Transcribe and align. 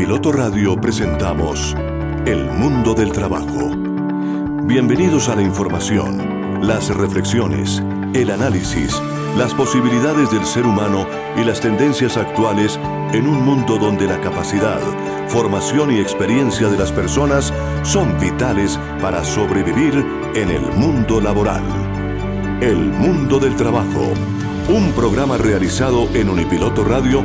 Unipiloto 0.00 0.32
Radio 0.32 0.80
presentamos 0.80 1.76
El 2.24 2.46
Mundo 2.46 2.94
del 2.94 3.12
Trabajo. 3.12 3.76
Bienvenidos 4.64 5.28
a 5.28 5.36
la 5.36 5.42
información, 5.42 6.66
las 6.66 6.88
reflexiones, 6.88 7.82
el 8.14 8.30
análisis, 8.30 8.98
las 9.36 9.52
posibilidades 9.52 10.30
del 10.30 10.46
ser 10.46 10.64
humano 10.64 11.06
y 11.36 11.44
las 11.44 11.60
tendencias 11.60 12.16
actuales 12.16 12.80
en 13.12 13.26
un 13.26 13.44
mundo 13.44 13.76
donde 13.76 14.06
la 14.06 14.18
capacidad, 14.22 14.80
formación 15.28 15.92
y 15.92 16.00
experiencia 16.00 16.68
de 16.68 16.78
las 16.78 16.92
personas 16.92 17.52
son 17.82 18.18
vitales 18.18 18.80
para 19.02 19.22
sobrevivir 19.22 20.02
en 20.34 20.50
el 20.50 20.62
mundo 20.62 21.20
laboral. 21.20 21.62
El 22.62 22.78
Mundo 22.78 23.38
del 23.38 23.54
Trabajo 23.54 24.14
un 24.70 24.92
programa 24.92 25.36
realizado 25.36 26.08
en 26.14 26.28
Unipiloto 26.28 26.84
Radio 26.84 27.24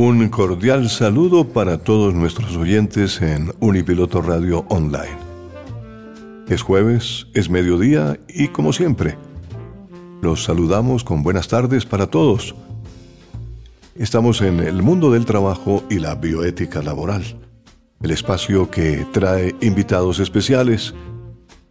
Un 0.00 0.28
cordial 0.28 0.88
saludo 0.90 1.48
para 1.48 1.78
todos 1.78 2.14
nuestros 2.14 2.56
oyentes 2.56 3.20
en 3.20 3.52
Unipiloto 3.58 4.22
Radio 4.22 4.64
Online. 4.68 5.18
Es 6.48 6.62
jueves, 6.62 7.26
es 7.34 7.50
mediodía 7.50 8.16
y 8.28 8.46
como 8.46 8.72
siempre, 8.72 9.18
los 10.22 10.44
saludamos 10.44 11.02
con 11.02 11.24
buenas 11.24 11.48
tardes 11.48 11.84
para 11.84 12.06
todos. 12.06 12.54
Estamos 13.96 14.40
en 14.40 14.60
el 14.60 14.84
mundo 14.84 15.10
del 15.10 15.24
trabajo 15.26 15.82
y 15.90 15.98
la 15.98 16.14
bioética 16.14 16.80
laboral, 16.80 17.24
el 18.00 18.12
espacio 18.12 18.70
que 18.70 19.04
trae 19.10 19.56
invitados 19.60 20.20
especiales, 20.20 20.94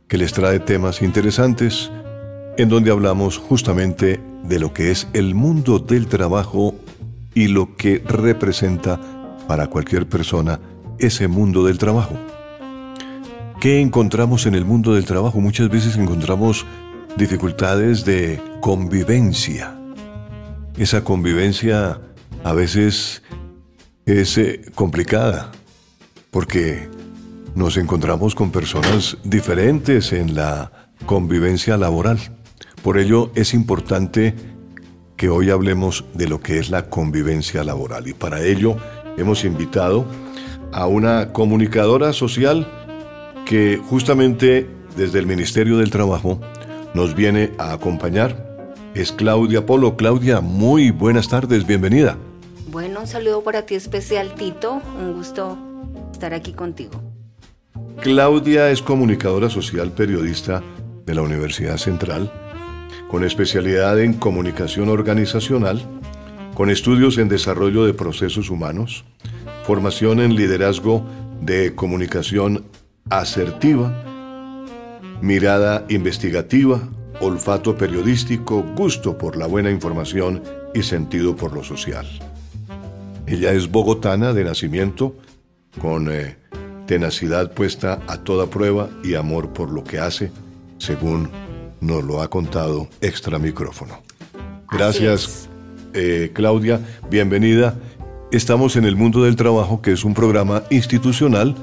que 0.10 0.18
les 0.18 0.34
trae 0.34 0.60
temas 0.60 1.02
interesantes, 1.02 1.90
en 2.58 2.68
donde 2.68 2.92
hablamos 2.92 3.38
justamente 3.38 4.20
de 4.44 4.60
lo 4.60 4.74
que 4.74 4.92
es 4.92 5.08
el 5.14 5.34
mundo 5.34 5.80
del 5.80 6.08
trabajo 6.08 6.76
y 7.38 7.50
lo 7.50 7.76
que 7.78 8.00
representa 8.04 9.00
para 9.48 9.68
cualquier 9.68 10.10
persona 10.10 10.60
ese 10.98 11.28
mundo 11.28 11.64
del 11.64 11.78
trabajo. 11.78 12.16
¿Qué 13.62 13.80
encontramos 13.80 14.48
en 14.48 14.56
el 14.56 14.66
mundo 14.66 14.96
del 14.96 15.06
trabajo? 15.06 15.40
Muchas 15.40 15.70
veces 15.70 15.96
encontramos 15.98 16.66
dificultades 17.16 18.06
de 18.06 18.42
convivencia. 18.60 19.80
Esa 20.80 21.04
convivencia 21.04 22.02
a 22.44 22.54
veces 22.54 23.22
es 24.08 24.36
eh, 24.40 24.64
complicada 24.74 25.52
porque 26.32 26.90
nos 27.54 27.78
encontramos 27.78 28.34
con 28.34 28.50
personas 28.50 29.16
diferentes 29.24 30.12
en 30.12 30.34
la 30.34 30.72
convivencia 31.06 31.78
laboral. 31.78 32.18
Por 32.82 32.98
ello 32.98 33.32
es 33.36 33.54
importante 33.54 34.57
que 35.18 35.30
hoy 35.30 35.50
hablemos 35.50 36.06
de 36.14 36.30
lo 36.30 36.40
que 36.40 36.60
es 36.60 36.70
la 36.70 36.90
convivencia 36.90 37.64
laboral. 37.64 38.08
Y 38.08 38.14
para 38.14 38.44
ello 38.44 38.78
hemos 39.18 39.44
invitado 39.44 40.06
a 40.72 40.86
una 40.86 41.34
comunicadora 41.34 42.14
social 42.14 42.68
que 43.46 43.82
justamente 43.90 44.70
desde 44.96 45.20
el 45.20 45.26
Ministerio 45.26 45.78
del 45.78 45.90
Trabajo 45.90 46.40
nos 46.94 47.16
viene 47.16 47.52
a 47.58 47.74
acompañar. 47.74 48.46
Es 48.94 49.12
Claudia 49.12 49.66
Polo. 49.66 49.98
Claudia, 49.98 50.40
muy 50.40 50.92
buenas 50.92 51.28
tardes, 51.30 51.66
bienvenida. 51.66 52.18
Bueno, 52.70 53.02
un 53.02 53.08
saludo 53.08 53.44
para 53.44 53.64
ti 53.66 53.76
especial, 53.76 54.34
Tito. 54.36 54.82
Un 55.00 55.14
gusto 55.14 55.58
estar 56.12 56.34
aquí 56.34 56.54
contigo. 56.54 57.02
Claudia 58.02 58.70
es 58.70 58.82
comunicadora 58.82 59.50
social 59.50 59.92
periodista 59.92 60.62
de 61.06 61.16
la 61.16 61.22
Universidad 61.22 61.78
Central 61.78 62.32
con 63.10 63.24
especialidad 63.24 64.00
en 64.00 64.14
comunicación 64.14 64.90
organizacional, 64.90 65.82
con 66.54 66.70
estudios 66.70 67.18
en 67.18 67.30
desarrollo 67.30 67.86
de 67.86 67.94
procesos 67.94 68.50
humanos, 68.50 69.06
formación 69.66 70.20
en 70.20 70.36
liderazgo 70.36 71.06
de 71.42 71.76
comunicación 71.76 72.66
asertiva, 73.10 73.94
mirada 75.22 75.86
investigativa, 75.90 76.82
olfato 77.20 77.78
periodístico, 77.78 78.64
gusto 78.76 79.18
por 79.18 79.38
la 79.38 79.48
buena 79.48 79.72
información 79.72 80.44
y 80.74 80.84
sentido 80.84 81.36
por 81.36 81.54
lo 81.54 81.64
social. 81.64 82.06
Ella 83.26 83.52
es 83.54 83.70
bogotana 83.70 84.34
de 84.34 84.44
nacimiento, 84.44 85.16
con 85.82 86.12
eh, 86.12 86.38
tenacidad 86.86 87.52
puesta 87.52 88.00
a 88.08 88.18
toda 88.18 88.48
prueba 88.48 88.90
y 89.04 89.16
amor 89.16 89.54
por 89.54 89.70
lo 89.70 89.84
que 89.84 90.00
hace, 90.00 90.32
según 90.78 91.30
nos 91.82 92.04
lo 92.04 92.22
ha 92.22 92.30
contado 92.30 92.88
extra 93.02 93.40
micrófono. 93.40 94.02
Gracias, 94.72 95.50
eh, 95.94 96.32
Claudia. 96.34 96.82
Bienvenida. 97.10 97.76
Estamos 98.32 98.76
en 98.76 98.86
el 98.86 98.96
mundo 98.96 99.24
del 99.24 99.36
trabajo, 99.36 99.82
que 99.82 99.94
es 99.94 100.04
un 100.04 100.14
programa 100.14 100.64
institucional 100.70 101.56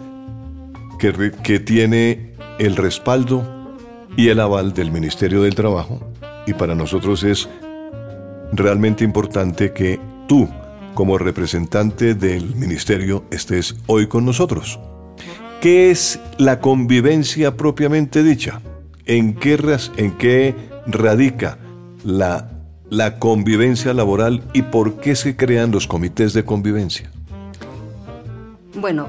que, 0.99 1.33
que 1.43 1.61
tiene 1.61 2.33
el 2.59 2.77
respaldo 2.77 3.77
y 4.17 4.29
el 4.29 4.41
aval 4.41 4.73
del 4.73 4.91
Ministerio 4.91 5.43
del 5.43 5.55
Trabajo. 5.55 6.01
Y 6.47 6.55
para 6.55 6.75
nosotros 6.75 7.23
es 7.25 7.49
realmente 8.53 9.05
importante 9.05 9.73
que 9.73 9.99
tú, 10.29 10.49
como 10.95 11.19
representante 11.19 12.15
del 12.15 12.55
Ministerio, 12.55 13.25
estés 13.31 13.77
hoy 13.87 14.07
con 14.07 14.25
nosotros. 14.25 14.79
¿Qué 15.61 15.91
es 15.91 16.21
la 16.39 16.61
convivencia 16.61 17.57
propiamente 17.57 18.23
dicha? 18.23 18.61
¿En 19.07 19.35
qué, 19.35 19.59
en 19.97 20.17
qué 20.17 20.55
radica 20.87 21.59
la, 22.05 22.51
la 22.89 23.19
convivencia 23.19 23.93
laboral 23.93 24.43
y 24.55 24.63
por 24.63 24.99
qué 25.01 25.15
se 25.15 25.37
crean 25.37 25.71
los 25.71 25.87
comités 25.87 26.33
de 26.33 26.45
convivencia? 26.45 27.11
Bueno, 28.75 29.09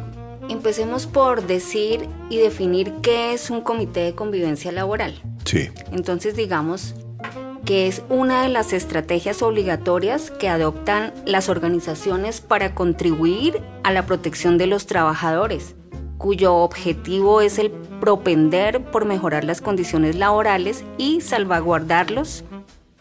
empecemos 0.49 1.07
por 1.07 1.47
decir 1.47 2.09
y 2.29 2.37
definir 2.37 2.93
qué 3.01 3.33
es 3.33 3.49
un 3.49 3.61
comité 3.61 4.01
de 4.01 4.15
convivencia 4.15 4.73
laboral. 4.73 5.21
Sí. 5.45 5.69
Entonces 5.93 6.35
digamos 6.35 6.95
que 7.63 7.87
es 7.87 8.03
una 8.09 8.43
de 8.43 8.49
las 8.49 8.73
estrategias 8.73 9.41
obligatorias 9.41 10.29
que 10.29 10.49
adoptan 10.49 11.13
las 11.25 11.47
organizaciones 11.47 12.41
para 12.41 12.75
contribuir 12.75 13.61
a 13.83 13.93
la 13.93 14.05
protección 14.05 14.57
de 14.57 14.67
los 14.67 14.87
trabajadores 14.87 15.73
cuyo 16.17 16.55
objetivo 16.55 17.41
es 17.41 17.59
el 17.59 17.69
propender 18.05 18.83
por 18.91 19.05
mejorar 19.05 19.43
las 19.43 19.61
condiciones 19.61 20.15
laborales 20.15 20.83
y 20.99 21.21
salvaguardarlos 21.21 22.43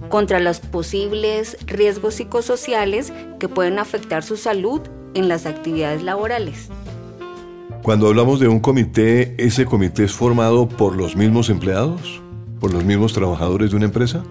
contra 0.08 0.40
los 0.40 0.60
posibles 0.60 1.58
riesgos 1.66 2.14
psicosociales 2.14 3.12
que 3.38 3.50
pueden 3.50 3.78
afectar 3.78 4.22
su 4.22 4.38
salud 4.38 4.80
en 5.12 5.28
las 5.28 5.44
actividades 5.44 6.02
laborales. 6.02 6.70
Cuando 7.82 8.08
hablamos 8.08 8.40
de 8.40 8.48
un 8.48 8.60
comité, 8.60 9.34
¿ese 9.36 9.66
comité 9.66 10.04
es 10.04 10.14
formado 10.14 10.66
por 10.66 10.96
los 10.96 11.16
mismos 11.16 11.50
empleados? 11.50 12.22
¿Por 12.58 12.72
los 12.72 12.82
mismos 12.82 13.12
trabajadores 13.12 13.72
de 13.72 13.76
una 13.76 13.84
empresa? 13.84 14.24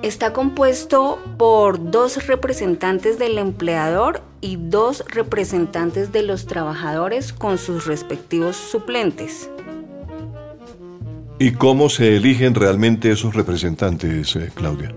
Está 0.00 0.32
compuesto 0.32 1.18
por 1.38 1.90
dos 1.90 2.28
representantes 2.28 3.18
del 3.18 3.36
empleador 3.36 4.22
y 4.40 4.56
dos 4.56 5.04
representantes 5.08 6.12
de 6.12 6.22
los 6.22 6.46
trabajadores 6.46 7.32
con 7.32 7.58
sus 7.58 7.86
respectivos 7.86 8.56
suplentes. 8.56 9.50
¿Y 11.38 11.52
cómo 11.52 11.88
se 11.88 12.16
eligen 12.16 12.54
realmente 12.54 13.12
esos 13.12 13.34
representantes, 13.34 14.34
eh, 14.34 14.50
Claudia? 14.54 14.92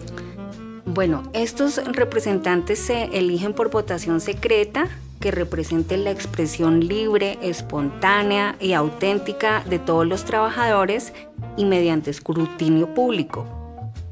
Bueno, 0.85 1.23
estos 1.33 1.79
representantes 1.85 2.79
se 2.79 3.03
eligen 3.17 3.53
por 3.53 3.69
votación 3.69 4.19
secreta 4.19 4.89
que 5.19 5.31
represente 5.31 5.97
la 5.97 6.09
expresión 6.09 6.85
libre, 6.85 7.38
espontánea 7.43 8.55
y 8.59 8.73
auténtica 8.73 9.63
de 9.69 9.77
todos 9.77 10.07
los 10.07 10.25
trabajadores 10.25 11.13
y 11.55 11.65
mediante 11.65 12.09
escrutinio 12.09 12.93
público. 12.95 13.61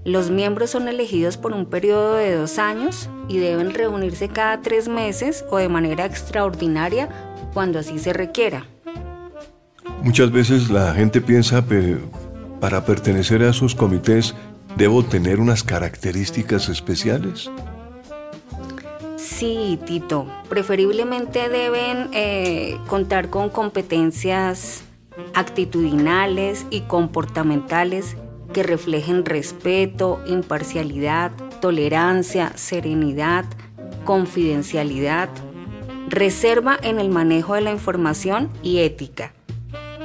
Los 0.06 0.30
miembros 0.30 0.69
son 0.69 0.88
elegidos 0.88 1.38
por 1.38 1.51
un 1.51 1.66
periodo 1.66 2.16
de 2.16 2.36
dos 2.36 2.57
años 2.57 3.10
y 3.28 3.38
deben 3.38 3.74
reunirse 3.74 4.30
cada 4.30 4.62
tres 4.62 4.88
meses 4.88 5.44
o 5.50 5.57
de 5.57 5.68
manera 5.68 6.06
extraordinaria 6.06 7.10
cuando 7.54 7.80
así 7.80 8.00
se 8.00 8.13
requiera. 8.13 8.66
Muchas 10.01 10.31
veces 10.31 10.69
la 10.69 10.94
gente 10.94 11.19
piensa 11.19 11.66
que 11.66 11.98
para 12.62 12.86
pertenecer 12.86 13.44
a 13.44 13.50
esos 13.50 13.75
comités 13.75 14.34
debo 14.78 15.04
tener 15.04 15.40
unas 15.42 15.63
características 15.63 16.69
especiales. 16.69 17.50
Sí, 19.18 19.78
Tito. 19.86 20.28
Preferiblemente 20.48 21.50
deben 21.50 22.10
eh, 22.13 22.78
contar 22.88 23.30
con 23.30 23.50
competencias 23.50 24.84
actitudinales 25.34 26.66
y 26.69 26.81
comportamentales 26.81 28.16
que 28.54 28.63
reflejen 28.63 29.25
respeto, 29.25 30.19
imparcialidad, 30.25 31.31
tolerancia, 31.62 32.51
serenidad, 32.56 33.46
confidencialidad, 34.06 35.30
reserva 36.07 36.78
en 36.81 37.00
el 37.00 37.10
manejo 37.10 37.56
de 37.56 37.62
la 37.62 37.72
información 37.72 38.50
y 38.63 38.80
ética. 38.80 39.34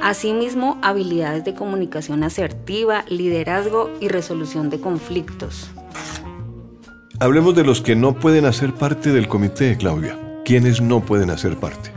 Asimismo, 0.01 0.77
habilidades 0.83 1.43
de 1.45 1.55
comunicación 1.55 2.23
asertiva, 2.23 3.05
liderazgo 3.09 3.89
y 3.99 4.07
resolución 4.09 4.69
de 4.69 4.79
conflictos. 4.79 5.71
Hablemos 7.19 7.55
de 7.55 7.63
los 7.63 7.81
que 7.81 7.95
no 7.95 8.13
pueden 8.13 8.45
hacer 8.45 8.73
parte 8.73 9.11
del 9.11 9.27
comité, 9.27 9.77
Claudia. 9.77 10.19
¿Quiénes 10.43 10.81
no 10.81 10.99
pueden 10.99 11.31
hacer 11.31 11.57
parte? 11.57 11.94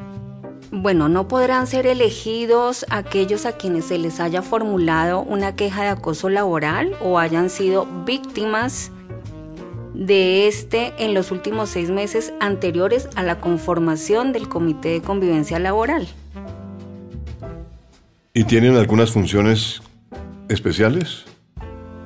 Bueno, 0.70 1.08
no 1.08 1.28
podrán 1.28 1.66
ser 1.66 1.86
elegidos 1.86 2.84
aquellos 2.90 3.46
a 3.46 3.52
quienes 3.52 3.86
se 3.86 3.96
les 3.96 4.20
haya 4.20 4.42
formulado 4.42 5.22
una 5.22 5.56
queja 5.56 5.82
de 5.82 5.88
acoso 5.88 6.28
laboral 6.28 6.94
o 7.00 7.18
hayan 7.18 7.48
sido 7.48 7.86
víctimas 8.04 8.90
de 9.94 10.46
este 10.46 10.92
en 10.98 11.14
los 11.14 11.30
últimos 11.30 11.70
seis 11.70 11.88
meses 11.88 12.34
anteriores 12.38 13.08
a 13.16 13.22
la 13.22 13.40
conformación 13.40 14.32
del 14.32 14.48
Comité 14.50 14.90
de 14.90 15.00
Convivencia 15.00 15.58
Laboral. 15.58 16.06
¿Y 18.34 18.44
tienen 18.44 18.76
algunas 18.76 19.10
funciones 19.10 19.80
especiales? 20.50 21.24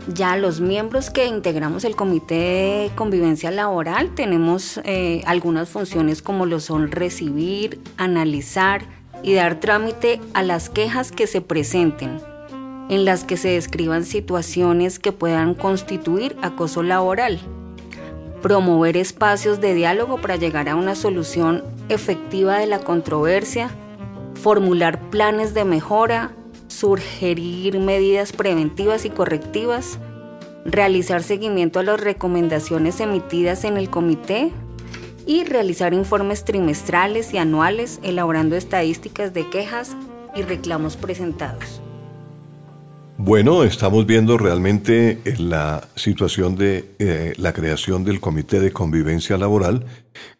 Ya 0.08 0.37
los 0.37 0.60
miembros 0.60 1.10
que 1.10 1.26
integramos 1.26 1.84
el 1.84 1.94
Comité 1.94 2.34
de 2.34 2.90
Convivencia 2.96 3.52
Laboral 3.52 4.12
tenemos 4.16 4.81
eh, 4.82 5.22
algunas 5.26 5.69
funciones 5.69 6.22
como 6.22 6.44
lo 6.44 6.58
son 6.58 6.90
recibir, 6.90 7.81
analizar 7.96 8.82
y 9.22 9.34
dar 9.34 9.60
trámite 9.60 10.20
a 10.34 10.43
las 10.43 10.69
quejas 10.69 11.12
que 11.12 11.28
se 11.28 11.40
presenten, 11.40 12.19
en 12.88 13.04
las 13.04 13.22
que 13.22 13.37
se 13.37 13.50
describan 13.50 14.04
situaciones 14.04 14.99
que 14.99 15.12
puedan 15.12 15.54
constituir 15.54 16.37
acoso 16.43 16.82
laboral, 16.82 17.38
promover 18.43 18.96
espacios 18.96 19.60
de 19.60 19.72
diálogo 19.72 20.20
para 20.20 20.34
llegar 20.34 20.69
a 20.69 20.75
una 20.75 20.96
solución 20.96 21.62
efectiva 21.88 22.58
de 22.58 22.66
la 22.66 22.81
controversia, 22.81 23.70
formular 24.34 25.10
planes 25.10 25.55
de 25.55 25.64
mejora, 25.64 26.32
sugerir 26.72 27.78
medidas 27.78 28.32
preventivas 28.32 29.04
y 29.04 29.10
correctivas, 29.10 29.98
realizar 30.64 31.22
seguimiento 31.22 31.80
a 31.80 31.82
las 31.82 32.00
recomendaciones 32.00 33.00
emitidas 33.00 33.64
en 33.64 33.76
el 33.76 33.90
comité 33.90 34.52
y 35.26 35.44
realizar 35.44 35.94
informes 35.94 36.44
trimestrales 36.44 37.34
y 37.34 37.38
anuales 37.38 38.00
elaborando 38.02 38.56
estadísticas 38.56 39.32
de 39.34 39.48
quejas 39.50 39.96
y 40.34 40.42
reclamos 40.42 40.96
presentados. 40.96 41.82
Bueno, 43.19 43.62
estamos 43.62 44.06
viendo 44.06 44.38
realmente 44.38 45.20
la 45.38 45.86
situación 45.94 46.56
de 46.56 46.94
eh, 46.98 47.34
la 47.36 47.52
creación 47.52 48.02
del 48.02 48.19
Comité 48.19 48.58
de 48.58 48.72
Convivencia 48.72 49.36
Laboral, 49.36 49.84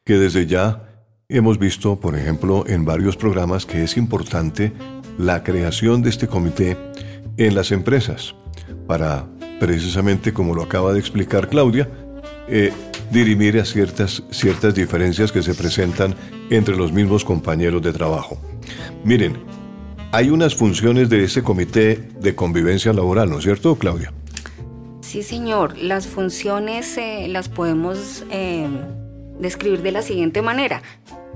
que 0.05 0.15
desde 0.15 0.47
ya 0.47 0.89
hemos 1.29 1.59
visto, 1.59 2.01
por 2.01 2.17
ejemplo, 2.17 2.65
en 2.67 2.85
varios 2.85 3.17
programas 3.17 3.67
que 3.67 3.85
es 3.85 3.97
importante 3.97 4.73
la 5.19 5.43
creación 5.43 6.03
de 6.03 6.11
este 6.11 6.29
comité 6.29 6.77
en 7.37 7.55
las 7.55 7.73
empresas 7.73 8.35
para 8.87 9.27
precisamente, 9.61 10.33
como 10.33 10.55
lo 10.55 10.63
acaba 10.63 10.93
de 10.93 10.99
explicar 10.99 11.49
Claudia, 11.49 11.89
eh, 12.49 12.73
dirimir 13.13 13.59
a 13.61 13.65
ciertas, 13.65 14.23
ciertas 14.31 14.75
diferencias 14.75 15.31
que 15.31 15.43
se 15.43 15.55
presentan 15.55 16.15
entre 16.51 16.77
los 16.77 16.93
mismos 16.93 17.25
compañeros 17.25 17.81
de 17.83 17.93
trabajo. 17.93 18.39
Miren, 19.05 19.37
hay 20.11 20.31
unas 20.31 20.55
funciones 20.55 21.09
de 21.09 21.25
ese 21.25 21.43
comité 21.43 22.09
de 22.19 22.35
convivencia 22.35 22.93
laboral, 22.93 23.31
¿no 23.31 23.39
es 23.39 23.45
cierto, 23.45 23.77
Claudia? 23.77 24.13
Sí, 25.01 25.23
señor. 25.23 25.79
Las 25.79 26.07
funciones 26.07 26.97
eh, 26.99 27.29
las 27.29 27.49
podemos 27.49 28.25
eh, 28.31 28.67
describir 29.39 29.83
de 29.83 29.93
la 29.93 30.03
siguiente 30.03 30.43
manera 30.43 30.83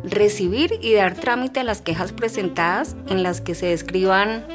recibir 0.05 0.79
y 0.83 0.95
dar 0.95 1.15
trámite 1.15 1.61
a 1.61 1.65
las 1.65 1.81
quejas 1.81 2.13
presentadas 2.13 2.97
en 3.09 3.23
las 3.23 3.41
que 3.41 3.55
se 3.55 3.67
describan 3.67 4.47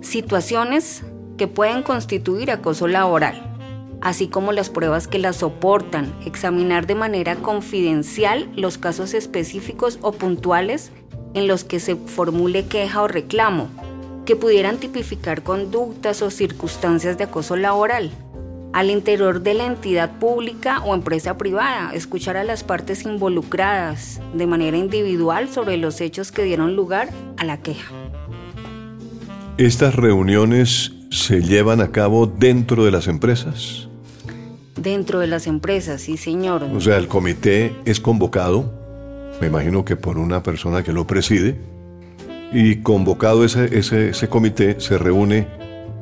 situaciones 0.00 1.02
que 1.36 1.48
pueden 1.48 1.82
constituir 1.82 2.50
acoso 2.50 2.86
laboral, 2.86 3.56
así 4.00 4.28
como 4.28 4.52
las 4.52 4.70
pruebas 4.70 5.08
que 5.08 5.18
las 5.18 5.36
soportan, 5.36 6.14
examinar 6.24 6.86
de 6.86 6.94
manera 6.94 7.36
confidencial 7.36 8.48
los 8.56 8.78
casos 8.78 9.14
específicos 9.14 9.98
o 10.02 10.12
puntuales 10.12 10.90
en 11.34 11.48
los 11.48 11.64
que 11.64 11.80
se 11.80 11.96
formule 11.96 12.66
queja 12.66 13.02
o 13.02 13.08
reclamo, 13.08 13.68
que 14.24 14.36
pudieran 14.36 14.78
tipificar 14.78 15.42
conductas 15.42 16.22
o 16.22 16.30
circunstancias 16.30 17.18
de 17.18 17.24
acoso 17.24 17.56
laboral 17.56 18.10
al 18.74 18.90
interior 18.90 19.40
de 19.40 19.54
la 19.54 19.66
entidad 19.66 20.18
pública 20.18 20.80
o 20.80 20.96
empresa 20.96 21.38
privada, 21.38 21.92
escuchar 21.94 22.36
a 22.36 22.42
las 22.42 22.64
partes 22.64 23.04
involucradas 23.04 24.20
de 24.34 24.48
manera 24.48 24.76
individual 24.76 25.48
sobre 25.48 25.76
los 25.76 26.00
hechos 26.00 26.32
que 26.32 26.42
dieron 26.42 26.74
lugar 26.74 27.08
a 27.36 27.44
la 27.44 27.58
queja. 27.58 27.92
¿Estas 29.58 29.94
reuniones 29.94 30.92
se 31.10 31.40
llevan 31.40 31.80
a 31.80 31.92
cabo 31.92 32.26
dentro 32.26 32.84
de 32.84 32.90
las 32.90 33.06
empresas? 33.06 33.88
Dentro 34.74 35.20
de 35.20 35.28
las 35.28 35.46
empresas, 35.46 36.00
sí, 36.00 36.16
señor. 36.16 36.64
O 36.64 36.80
sea, 36.80 36.96
el 36.96 37.06
comité 37.06 37.76
es 37.84 38.00
convocado, 38.00 38.74
me 39.40 39.46
imagino 39.46 39.84
que 39.84 39.94
por 39.94 40.18
una 40.18 40.42
persona 40.42 40.82
que 40.82 40.92
lo 40.92 41.06
preside, 41.06 41.56
y 42.52 42.82
convocado 42.82 43.44
ese, 43.44 43.78
ese, 43.78 44.08
ese 44.08 44.28
comité 44.28 44.80
se 44.80 44.98
reúne 44.98 45.46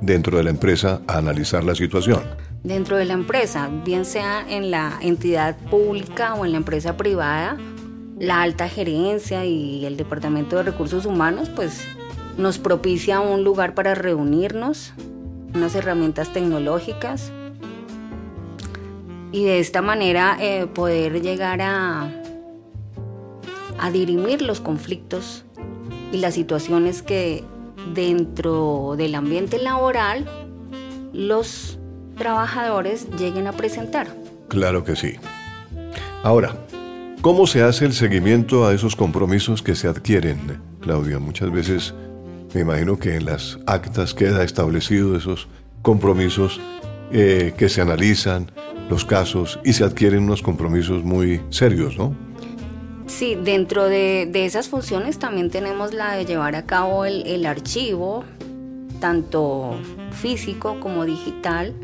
dentro 0.00 0.38
de 0.38 0.44
la 0.44 0.50
empresa 0.50 1.02
a 1.06 1.18
analizar 1.18 1.64
la 1.64 1.74
situación 1.74 2.22
dentro 2.62 2.96
de 2.96 3.04
la 3.04 3.14
empresa, 3.14 3.68
bien 3.84 4.04
sea 4.04 4.44
en 4.48 4.70
la 4.70 4.98
entidad 5.00 5.56
pública 5.70 6.34
o 6.34 6.44
en 6.44 6.52
la 6.52 6.58
empresa 6.58 6.96
privada, 6.96 7.56
la 8.18 8.42
alta 8.42 8.68
gerencia 8.68 9.44
y 9.44 9.84
el 9.84 9.96
Departamento 9.96 10.56
de 10.56 10.62
Recursos 10.62 11.06
Humanos 11.06 11.50
pues 11.54 11.84
nos 12.36 12.58
propicia 12.58 13.20
un 13.20 13.42
lugar 13.42 13.74
para 13.74 13.94
reunirnos, 13.94 14.92
unas 15.54 15.74
herramientas 15.74 16.32
tecnológicas 16.32 17.32
y 19.32 19.44
de 19.44 19.58
esta 19.58 19.82
manera 19.82 20.36
eh, 20.40 20.66
poder 20.66 21.20
llegar 21.20 21.60
a, 21.62 22.10
a 23.78 23.90
dirimir 23.90 24.40
los 24.40 24.60
conflictos 24.60 25.44
y 26.12 26.18
las 26.18 26.34
situaciones 26.34 27.02
que 27.02 27.44
dentro 27.92 28.94
del 28.96 29.14
ambiente 29.14 29.58
laboral 29.58 30.26
los 31.12 31.78
trabajadores 32.16 33.08
lleguen 33.18 33.46
a 33.46 33.52
presentar. 33.52 34.08
Claro 34.48 34.84
que 34.84 34.96
sí. 34.96 35.14
Ahora, 36.22 36.56
¿cómo 37.20 37.46
se 37.46 37.62
hace 37.62 37.84
el 37.84 37.92
seguimiento 37.92 38.66
a 38.66 38.74
esos 38.74 38.96
compromisos 38.96 39.62
que 39.62 39.74
se 39.74 39.88
adquieren, 39.88 40.60
Claudia? 40.80 41.18
Muchas 41.18 41.50
veces 41.50 41.94
me 42.54 42.60
imagino 42.60 42.98
que 42.98 43.16
en 43.16 43.24
las 43.24 43.58
actas 43.66 44.14
queda 44.14 44.44
establecido 44.44 45.16
esos 45.16 45.48
compromisos 45.82 46.60
eh, 47.10 47.54
que 47.56 47.68
se 47.68 47.80
analizan, 47.80 48.50
los 48.88 49.04
casos, 49.04 49.58
y 49.64 49.72
se 49.72 49.84
adquieren 49.84 50.24
unos 50.24 50.42
compromisos 50.42 51.02
muy 51.02 51.40
serios, 51.50 51.96
¿no? 51.96 52.14
Sí, 53.06 53.34
dentro 53.34 53.84
de, 53.84 54.30
esas 54.34 54.68
funciones 54.68 55.18
también 55.18 55.50
tenemos 55.50 55.92
la 55.92 56.14
de 56.14 56.24
llevar 56.24 56.56
a 56.56 56.64
cabo 56.64 57.04
el, 57.04 57.26
el 57.26 57.46
archivo, 57.46 58.24
tanto 59.02 59.74
físico 60.12 60.78
como 60.78 61.04
digital 61.04 61.74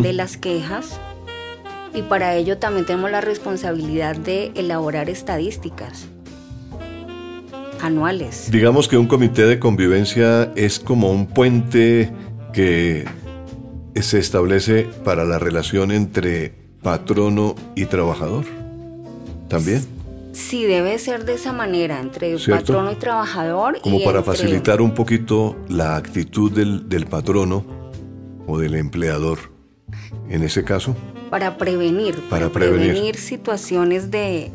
de 0.00 0.12
las 0.12 0.36
quejas 0.36 1.00
y 1.92 2.02
para 2.02 2.36
ello 2.36 2.58
también 2.58 2.86
tenemos 2.86 3.10
la 3.10 3.20
responsabilidad 3.20 4.14
de 4.14 4.52
elaborar 4.54 5.10
estadísticas 5.10 6.06
anuales. 7.82 8.48
Digamos 8.52 8.86
que 8.86 8.96
un 8.96 9.08
comité 9.08 9.46
de 9.46 9.58
convivencia 9.58 10.52
es 10.54 10.78
como 10.78 11.10
un 11.10 11.26
puente 11.26 12.12
que 12.52 13.04
se 13.96 14.20
establece 14.20 14.86
para 15.04 15.24
la 15.24 15.40
relación 15.40 15.90
entre 15.90 16.54
patrono 16.80 17.56
y 17.74 17.86
trabajador. 17.86 18.44
¿También? 19.48 19.97
Sí, 20.38 20.64
debe 20.64 20.96
ser 21.00 21.24
de 21.24 21.34
esa 21.34 21.52
manera, 21.52 21.98
entre 22.00 22.38
patrono 22.38 22.92
y 22.92 22.94
trabajador. 22.94 23.80
Como 23.80 24.04
para 24.04 24.22
facilitar 24.22 24.80
un 24.80 24.94
poquito 24.94 25.56
la 25.68 25.96
actitud 25.96 26.52
del, 26.52 27.06
patrono 27.06 27.64
o 28.46 28.56
del 28.56 28.76
empleador, 28.76 29.38
en 30.28 30.44
ese 30.44 30.62
caso. 30.62 30.94
Para 31.28 31.58
prevenir, 31.58 32.14
para, 32.30 32.50
prevenir. 32.50 33.16
situaciones 33.16 34.12
de 34.12 34.52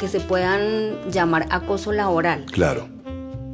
que 0.00 0.08
se 0.08 0.18
puedan 0.18 1.08
llamar 1.08 1.46
acoso 1.50 1.92
laboral. 1.92 2.46
Claro. 2.50 2.88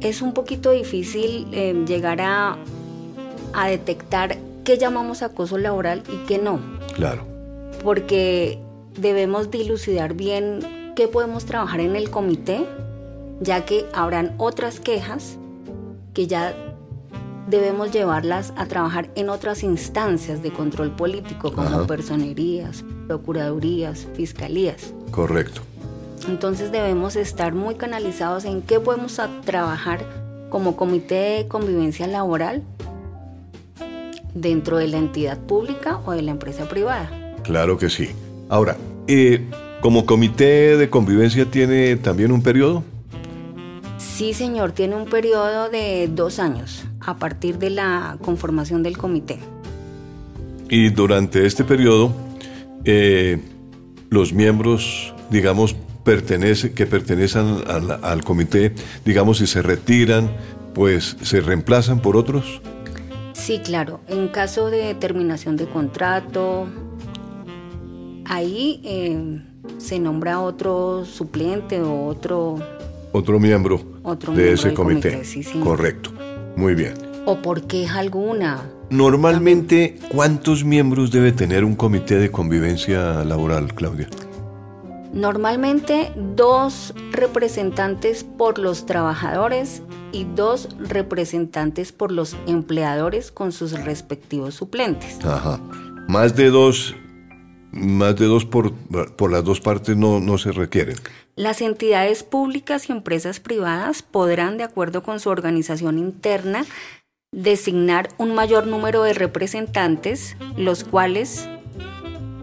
Es 0.01 0.23
un 0.23 0.33
poquito 0.33 0.71
difícil 0.71 1.47
eh, 1.51 1.83
llegar 1.85 2.19
a, 2.19 2.57
a 3.53 3.67
detectar 3.67 4.39
qué 4.65 4.79
llamamos 4.79 5.21
acoso 5.21 5.59
laboral 5.59 6.01
y 6.11 6.25
qué 6.25 6.39
no. 6.39 6.59
Claro. 6.95 7.27
Porque 7.83 8.57
debemos 8.99 9.51
dilucidar 9.51 10.15
bien 10.15 10.76
qué 10.97 11.07
podemos 11.07 11.45
trabajar 11.45 11.79
en 11.79 11.95
el 11.95 12.09
comité, 12.09 12.65
ya 13.39 13.65
que 13.65 13.85
habrán 13.93 14.33
otras 14.39 14.79
quejas 14.79 15.37
que 16.15 16.25
ya 16.25 16.55
debemos 17.47 17.91
llevarlas 17.91 18.51
a 18.57 18.65
trabajar 18.65 19.11
en 19.13 19.29
otras 19.29 19.61
instancias 19.61 20.41
de 20.41 20.51
control 20.51 20.95
político, 20.95 21.53
como 21.53 21.85
personerías, 21.85 22.83
procuradurías, 23.05 24.07
fiscalías. 24.15 24.91
Correcto. 25.11 25.61
Entonces 26.27 26.71
debemos 26.71 27.15
estar 27.15 27.53
muy 27.53 27.75
canalizados 27.75 28.43
en 28.45 28.63
qué 28.63 28.79
podemos 28.79 29.21
trabajar 29.45 30.03
como 30.49 30.75
comité 30.75 31.43
de 31.43 31.47
convivencia 31.47 32.07
laboral 32.07 32.63
dentro 34.33 34.77
de 34.77 34.87
la 34.87 34.97
entidad 34.97 35.37
pública 35.37 36.01
o 36.07 36.13
de 36.13 36.23
la 36.23 36.31
empresa 36.31 36.67
privada. 36.67 37.07
Claro 37.43 37.77
que 37.77 37.87
sí. 37.87 38.09
Ahora, 38.49 38.77
eh, 39.07 39.47
¿como 39.81 40.05
comité 40.05 40.77
de 40.77 40.89
convivencia 40.89 41.45
tiene 41.45 41.95
también 41.95 42.31
un 42.31 42.41
periodo? 42.41 42.83
Sí, 43.97 44.33
señor, 44.33 44.71
tiene 44.71 44.95
un 44.95 45.05
periodo 45.05 45.69
de 45.69 46.09
dos 46.11 46.39
años 46.39 46.85
a 46.99 47.17
partir 47.17 47.57
de 47.57 47.69
la 47.69 48.17
conformación 48.23 48.83
del 48.83 48.97
comité. 48.97 49.39
Y 50.69 50.89
durante 50.89 51.45
este 51.45 51.63
periodo, 51.63 52.11
eh, 52.83 53.39
los 54.09 54.33
miembros, 54.33 55.13
digamos, 55.29 55.75
pertenece, 56.03 56.73
que 56.73 56.85
pertenecen 56.85 57.57
al, 57.67 58.03
al, 58.03 58.23
comité, 58.23 58.73
digamos, 59.05 59.39
si 59.39 59.47
se 59.47 59.61
retiran, 59.61 60.31
pues 60.73 61.17
se 61.21 61.41
reemplazan 61.41 62.01
por 62.01 62.15
otros? 62.17 62.61
Sí, 63.33 63.59
claro. 63.63 63.99
En 64.07 64.27
caso 64.29 64.69
de 64.69 64.93
terminación 64.95 65.57
de 65.57 65.67
contrato, 65.67 66.67
ahí 68.25 68.81
eh, 68.83 69.41
se 69.77 69.99
nombra 69.99 70.41
otro 70.41 71.05
suplente 71.05 71.81
o 71.81 72.05
otro... 72.05 72.59
Otro 73.11 73.39
miembro 73.39 73.81
de 74.35 74.53
ese 74.53 74.73
comité. 74.73 75.21
Correcto. 75.63 76.11
Muy 76.55 76.75
bien. 76.75 76.93
¿O 77.25 77.41
por 77.41 77.63
qué 77.63 77.87
alguna? 77.87 78.61
Normalmente, 78.89 79.99
¿cuántos 80.09 80.63
miembros 80.63 81.11
debe 81.11 81.31
tener 81.31 81.65
un 81.65 81.75
comité 81.75 82.17
de 82.17 82.31
convivencia 82.31 83.23
laboral, 83.23 83.73
Claudia? 83.73 84.07
Normalmente 85.13 86.11
dos 86.15 86.93
representantes 87.11 88.23
por 88.23 88.59
los 88.59 88.85
trabajadores 88.85 89.81
y 90.11 90.25
dos 90.35 90.69
representantes 90.79 91.91
por 91.91 92.11
los 92.11 92.35
empleadores 92.45 93.31
con 93.31 93.51
sus 93.51 93.71
respectivos 93.83 94.55
suplentes. 94.55 95.17
Ajá. 95.25 95.59
Más 96.07 96.35
de 96.35 96.49
dos, 96.49 96.95
más 97.77 98.15
de 98.15 98.25
dos 98.25 98.45
por, 98.45 98.73
por 98.73 99.31
las 99.31 99.43
dos 99.43 99.61
partes 99.61 99.95
no, 99.95 100.19
no 100.19 100.37
se 100.37 100.51
requieren. 100.51 100.95
Las 101.35 101.61
entidades 101.61 102.23
públicas 102.23 102.89
y 102.89 102.91
empresas 102.91 103.39
privadas 103.39 104.01
podrán, 104.01 104.57
de 104.57 104.63
acuerdo 104.63 105.03
con 105.03 105.19
su 105.19 105.29
organización 105.29 105.99
interna, 105.99 106.65
designar 107.31 108.09
un 108.17 108.33
mayor 108.33 108.67
número 108.67 109.03
de 109.03 109.13
representantes, 109.13 110.35
los 110.55 110.83
cuales 110.83 111.47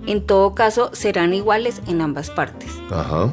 en 0.06 0.24
todo 0.24 0.54
caso 0.54 0.90
serán 0.94 1.34
iguales 1.34 1.82
en 1.86 2.00
ambas 2.00 2.30
partes. 2.30 2.70
Ajá. 2.90 3.30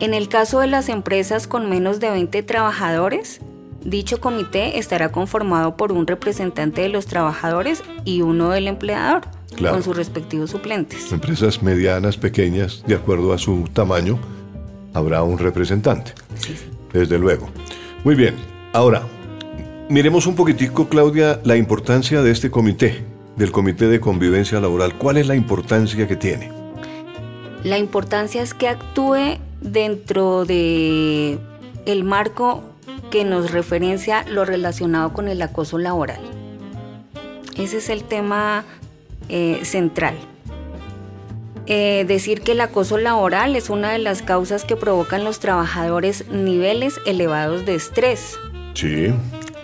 En 0.00 0.14
el 0.14 0.28
caso 0.28 0.60
de 0.60 0.66
las 0.66 0.88
empresas 0.88 1.46
con 1.46 1.70
menos 1.70 2.00
de 2.00 2.10
20 2.10 2.42
trabajadores, 2.42 3.40
dicho 3.82 4.20
comité 4.20 4.78
estará 4.78 5.10
conformado 5.10 5.76
por 5.76 5.92
un 5.92 6.06
representante 6.06 6.82
de 6.82 6.88
los 6.88 7.06
trabajadores 7.06 7.82
y 8.04 8.20
uno 8.20 8.50
del 8.50 8.68
empleador, 8.68 9.22
con 9.58 9.82
sus 9.82 9.96
respectivos 9.96 10.50
suplentes. 10.50 11.12
Empresas 11.12 11.62
medianas, 11.62 12.16
pequeñas, 12.16 12.82
de 12.86 12.94
acuerdo 12.94 13.32
a 13.32 13.38
su 13.38 13.68
tamaño, 13.72 14.18
habrá 14.94 15.22
un 15.22 15.38
representante. 15.38 16.12
Sí, 16.38 16.54
Desde 16.92 17.18
luego. 17.18 17.48
Muy 18.04 18.14
bien. 18.14 18.34
Ahora, 18.72 19.02
miremos 19.88 20.26
un 20.26 20.34
poquitico, 20.34 20.88
Claudia, 20.88 21.40
la 21.44 21.56
importancia 21.56 22.22
de 22.22 22.30
este 22.30 22.50
comité 22.50 23.04
del 23.36 23.52
Comité 23.52 23.86
de 23.86 24.00
Convivencia 24.00 24.60
Laboral. 24.60 24.96
¿Cuál 24.96 25.18
es 25.18 25.26
la 25.28 25.36
importancia 25.36 26.08
que 26.08 26.16
tiene? 26.16 26.50
La 27.62 27.78
importancia 27.78 28.42
es 28.42 28.54
que 28.54 28.68
actúe 28.68 29.38
dentro 29.60 30.44
de 30.44 31.38
el 31.84 32.04
marco 32.04 32.62
que 33.10 33.24
nos 33.24 33.50
referencia 33.50 34.24
lo 34.28 34.44
relacionado 34.44 35.12
con 35.12 35.28
el 35.28 35.40
acoso 35.42 35.78
laboral. 35.78 36.20
Ese 37.56 37.78
es 37.78 37.88
el 37.88 38.04
tema 38.04 38.64
eh, 39.28 39.60
central. 39.64 40.14
Eh, 41.68 42.04
decir 42.06 42.42
que 42.42 42.52
el 42.52 42.60
acoso 42.60 42.96
laboral 42.96 43.56
es 43.56 43.70
una 43.70 43.90
de 43.90 43.98
las 43.98 44.22
causas 44.22 44.64
que 44.64 44.76
provocan 44.76 45.24
los 45.24 45.40
trabajadores 45.40 46.28
niveles 46.28 47.00
elevados 47.06 47.66
de 47.66 47.74
estrés. 47.74 48.38
Sí. 48.74 49.12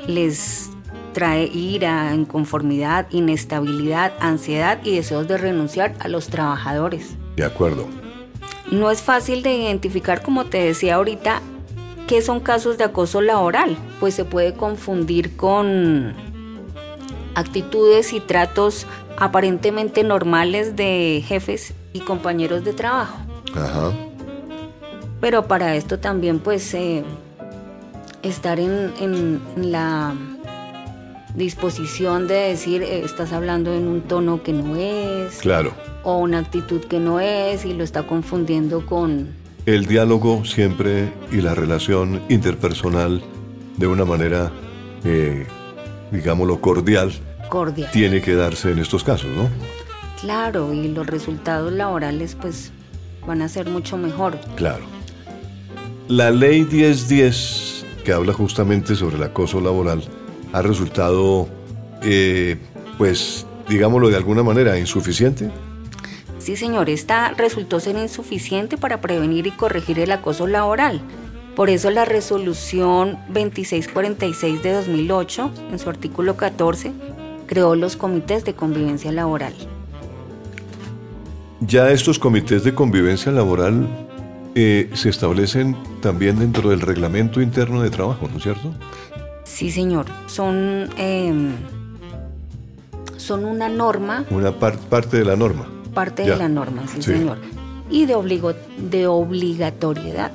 Les 0.09 0.71
trae 1.12 1.45
ira, 1.45 2.12
inconformidad, 2.14 3.07
inestabilidad, 3.11 4.12
ansiedad 4.19 4.81
y 4.83 4.97
deseos 4.97 5.28
de 5.28 5.38
renunciar 5.38 5.95
a 6.00 6.09
los 6.09 6.26
trabajadores. 6.26 7.16
De 7.37 7.45
acuerdo. 7.45 7.87
No 8.73 8.90
es 8.90 9.02
fácil 9.02 9.42
de 9.42 9.54
identificar, 9.54 10.23
como 10.23 10.47
te 10.47 10.59
decía 10.59 10.97
ahorita, 10.97 11.40
qué 12.09 12.21
son 12.21 12.40
casos 12.40 12.78
de 12.78 12.85
acoso 12.85 13.21
laboral, 13.21 13.76
pues 14.00 14.14
se 14.14 14.25
puede 14.25 14.54
confundir 14.54 15.37
con 15.37 16.14
actitudes 17.35 18.12
y 18.12 18.21
tratos 18.21 18.87
aparentemente 19.22 20.02
normales 20.02 20.74
de 20.74 21.22
jefes 21.24 21.74
y 21.92 22.00
compañeros 22.00 22.64
de 22.64 22.72
trabajo. 22.72 23.18
Ajá. 23.54 23.92
Pero 25.20 25.46
para 25.46 25.76
esto 25.76 26.00
también 26.00 26.40
pues 26.40 26.74
eh, 26.74 27.04
estar 28.24 28.58
en, 28.58 28.92
en 28.98 29.40
la 29.70 30.12
disposición 31.36 32.26
de 32.26 32.34
decir, 32.34 32.82
eh, 32.82 33.04
estás 33.04 33.32
hablando 33.32 33.72
en 33.72 33.86
un 33.86 34.00
tono 34.00 34.42
que 34.42 34.52
no 34.52 34.74
es. 34.74 35.36
Claro. 35.36 35.72
O 36.02 36.18
una 36.18 36.40
actitud 36.40 36.80
que 36.80 36.98
no 36.98 37.20
es 37.20 37.64
y 37.64 37.74
lo 37.74 37.84
está 37.84 38.02
confundiendo 38.02 38.84
con... 38.84 39.28
El 39.66 39.86
diálogo 39.86 40.44
siempre 40.44 41.12
y 41.30 41.42
la 41.42 41.54
relación 41.54 42.20
interpersonal 42.28 43.22
de 43.76 43.86
una 43.86 44.04
manera, 44.04 44.50
eh, 45.04 45.46
digámoslo, 46.10 46.60
cordial. 46.60 47.12
Tiene 47.92 48.23
que 48.23 48.35
darse 48.35 48.71
en 48.71 48.78
estos 48.78 49.04
casos, 49.04 49.30
¿no? 49.37 49.49
Claro, 50.21 50.73
y 50.73 50.88
los 50.88 51.06
resultados 51.06 51.73
laborales 51.73 52.35
pues 52.40 52.73
van 53.26 53.42
a 53.42 53.49
ser 53.49 53.68
mucho 53.68 53.97
mejor. 53.97 54.38
Claro. 54.56 54.85
La 56.09 56.30
ley 56.30 56.62
1010, 56.62 57.85
que 58.04 58.12
habla 58.12 58.32
justamente 58.32 58.97
sobre 58.97 59.16
el 59.16 59.23
acoso 59.23 59.61
laboral, 59.61 60.02
ha 60.52 60.62
resultado, 60.62 61.49
eh, 62.02 62.56
pues, 62.99 63.47
digámoslo 63.68 64.09
de 64.09 64.16
alguna 64.16 64.42
manera, 64.42 64.78
insuficiente? 64.78 65.50
Sí, 66.38 66.56
señor, 66.56 66.90
esta 66.90 67.32
resultó 67.32 67.80
ser 67.80 67.97
insuficiente 67.97 68.76
para 68.76 69.00
prevenir 69.00 69.47
y 69.47 69.52
corregir 69.52 69.99
el 69.99 70.11
acoso 70.11 70.47
laboral. 70.47 71.00
Por 71.54 71.68
eso 71.68 71.90
la 71.90 72.04
resolución 72.04 73.18
2646 73.28 74.62
de 74.62 74.73
2008, 74.73 75.50
en 75.71 75.78
su 75.78 75.90
artículo 75.90 76.37
14, 76.37 76.92
creó 77.52 77.75
los 77.75 77.97
comités 77.97 78.47
de 78.47 78.54
convivencia 78.54 79.12
laboral. 79.12 79.52
Ya 81.61 81.90
estos 81.90 82.18
comités 82.18 82.64
de 82.64 82.75
convivencia 82.75 83.30
laboral 83.30 83.87
eh, 84.54 84.88
se 84.94 85.11
establecen 85.11 85.76
también 86.00 86.38
dentro 86.38 86.71
del 86.71 86.80
reglamento 86.80 87.42
interno 87.42 87.82
de 87.82 87.90
trabajo, 87.90 88.26
¿no 88.26 88.38
es 88.38 88.42
cierto? 88.42 88.73
Sí, 89.44 89.71
señor. 89.71 90.06
Son, 90.28 90.88
em, 90.97 91.52
son 93.18 93.44
una 93.44 93.68
norma. 93.68 94.25
Una 94.30 94.52
parte 94.52 95.18
de 95.18 95.26
la 95.26 95.37
norma. 95.37 95.68
Parte 95.92 96.23
de 96.23 96.35
la 96.35 96.49
norma, 96.49 96.85
sí, 96.88 97.02
señor. 97.02 97.37
Y 97.90 98.06
de, 98.06 98.14
obligo 98.14 98.54
de 98.78 99.09
obligatoriedad. 99.09 100.32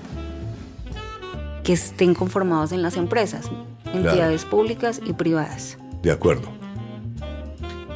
Que 1.63 1.73
estén 1.73 2.13
conformados 2.13 2.71
en 2.73 2.83
las 2.83 2.95
empresas, 2.95 3.49
entidades 3.91 4.45
públicas 4.45 5.01
y 5.03 5.13
privadas. 5.13 5.79
De 6.03 6.11
acuerdo. 6.11 6.56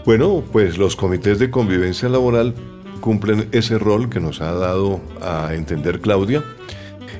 Bueno, 0.05 0.43
pues 0.51 0.77
los 0.77 0.95
comités 0.95 1.39
de 1.39 1.51
convivencia 1.51 2.09
laboral 2.09 2.55
cumplen 3.01 3.49
ese 3.51 3.77
rol 3.77 4.09
que 4.09 4.19
nos 4.19 4.41
ha 4.41 4.53
dado 4.53 5.01
a 5.21 5.53
entender 5.53 6.01
Claudia. 6.01 6.43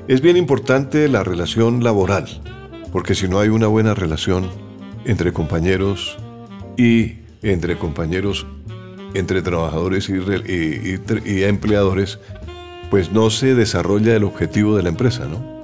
Es 0.07 0.21
bien 0.21 0.37
importante 0.37 1.07
la 1.07 1.23
relación 1.23 1.83
laboral 1.83 2.41
porque 2.91 3.15
si 3.15 3.27
no 3.27 3.39
hay 3.39 3.49
una 3.49 3.67
buena 3.67 3.93
relación 3.93 4.49
entre 5.05 5.31
compañeros 5.33 6.17
y 6.77 7.19
entre 7.41 7.77
compañeros, 7.77 8.45
entre 9.13 9.41
trabajadores 9.41 10.09
y, 10.09 11.43
empleadores, 11.43 12.19
pues 12.89 13.11
no 13.11 13.29
se 13.29 13.55
desarrolla 13.55 14.15
el 14.15 14.23
objetivo 14.23 14.75
de 14.75 14.83
la 14.83 14.89
empresa, 14.89 15.25
¿no? 15.25 15.63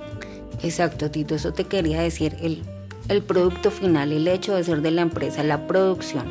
Exacto, 0.63 1.11
Tito, 1.11 1.35
eso 1.35 1.53
te 1.53 1.65
quería 1.65 2.01
decir, 2.01 2.35
el, 2.41 2.63
el 3.09 3.21
producto 3.21 3.69
final, 3.69 4.11
el 4.11 4.27
hecho 4.27 4.55
de 4.55 4.63
ser 4.63 4.81
de 4.81 4.91
la 4.91 5.01
empresa, 5.01 5.43
la 5.43 5.67
producción. 5.67 6.25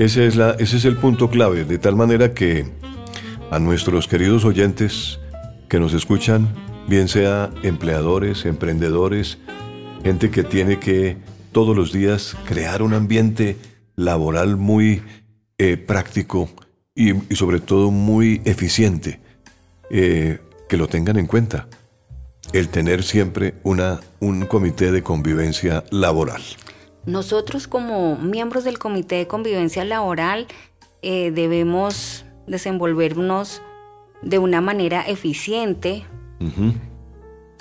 Ese 0.00 0.26
es, 0.26 0.34
la, 0.34 0.52
ese 0.52 0.78
es 0.78 0.86
el 0.86 0.96
punto 0.96 1.28
clave, 1.28 1.66
de 1.66 1.76
tal 1.76 1.94
manera 1.94 2.32
que 2.32 2.64
a 3.50 3.58
nuestros 3.58 4.08
queridos 4.08 4.46
oyentes 4.46 5.20
que 5.68 5.78
nos 5.78 5.92
escuchan, 5.92 6.48
bien 6.88 7.06
sea 7.06 7.50
empleadores, 7.62 8.46
emprendedores, 8.46 9.36
gente 10.02 10.30
que 10.30 10.42
tiene 10.42 10.78
que 10.78 11.18
todos 11.52 11.76
los 11.76 11.92
días 11.92 12.34
crear 12.46 12.80
un 12.80 12.94
ambiente 12.94 13.58
laboral 13.94 14.56
muy 14.56 15.02
eh, 15.58 15.76
práctico 15.76 16.48
y, 16.94 17.12
sobre 17.34 17.60
todo 17.60 17.90
muy 17.90 18.40
eficiente, 18.46 19.20
eh, 19.90 20.38
que 20.66 20.78
lo 20.78 20.86
tengan 20.86 21.18
en 21.18 21.26
cuenta, 21.26 21.68
el 22.54 22.70
tener 22.70 23.02
siempre 23.02 23.56
una, 23.64 24.00
un 24.18 24.46
comité 24.46 24.92
de 24.92 25.02
convivencia 25.02 25.84
laboral. 25.90 26.40
Nosotros 27.06 27.66
como 27.66 28.16
miembros 28.16 28.64
del 28.64 28.78
comité 28.78 29.16
de 29.16 29.26
convivencia 29.26 29.84
laboral 29.84 30.46
eh, 31.02 31.30
debemos 31.30 32.24
desenvolvernos 32.46 33.62
de 34.22 34.38
una 34.38 34.60
manera 34.60 35.02
eficiente 35.02 36.04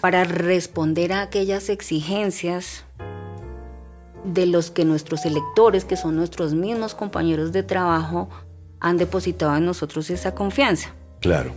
para 0.01 0.23
responder 0.23 1.13
a 1.13 1.21
aquellas 1.21 1.69
exigencias 1.69 2.85
de 4.23 4.45
los 4.45 4.71
que 4.71 4.85
nuestros 4.85 5.25
electores, 5.25 5.85
que 5.85 5.95
son 5.95 6.15
nuestros 6.15 6.53
mismos 6.53 6.95
compañeros 6.95 7.51
de 7.51 7.63
trabajo, 7.63 8.29
han 8.79 8.97
depositado 8.97 9.55
en 9.55 9.65
nosotros 9.65 10.09
esa 10.09 10.35
confianza. 10.35 10.93
Claro. 11.21 11.53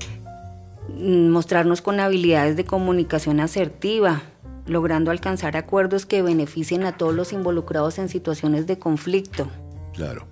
Mm, 0.89 1.29
mostrarnos 1.29 1.83
con 1.83 2.01
habilidades 2.01 2.57
de 2.57 2.65
comunicación 2.65 3.41
asertiva, 3.41 4.23
logrando 4.66 5.11
alcanzar 5.11 5.57
acuerdos 5.57 6.07
que 6.07 6.23
beneficien 6.23 6.85
a 6.85 6.97
todos 6.97 7.14
los 7.14 7.33
involucrados 7.33 7.99
en 7.99 8.09
situaciones 8.09 8.66
de 8.66 8.78
conflicto. 8.78 9.49
Claro. 9.95 10.26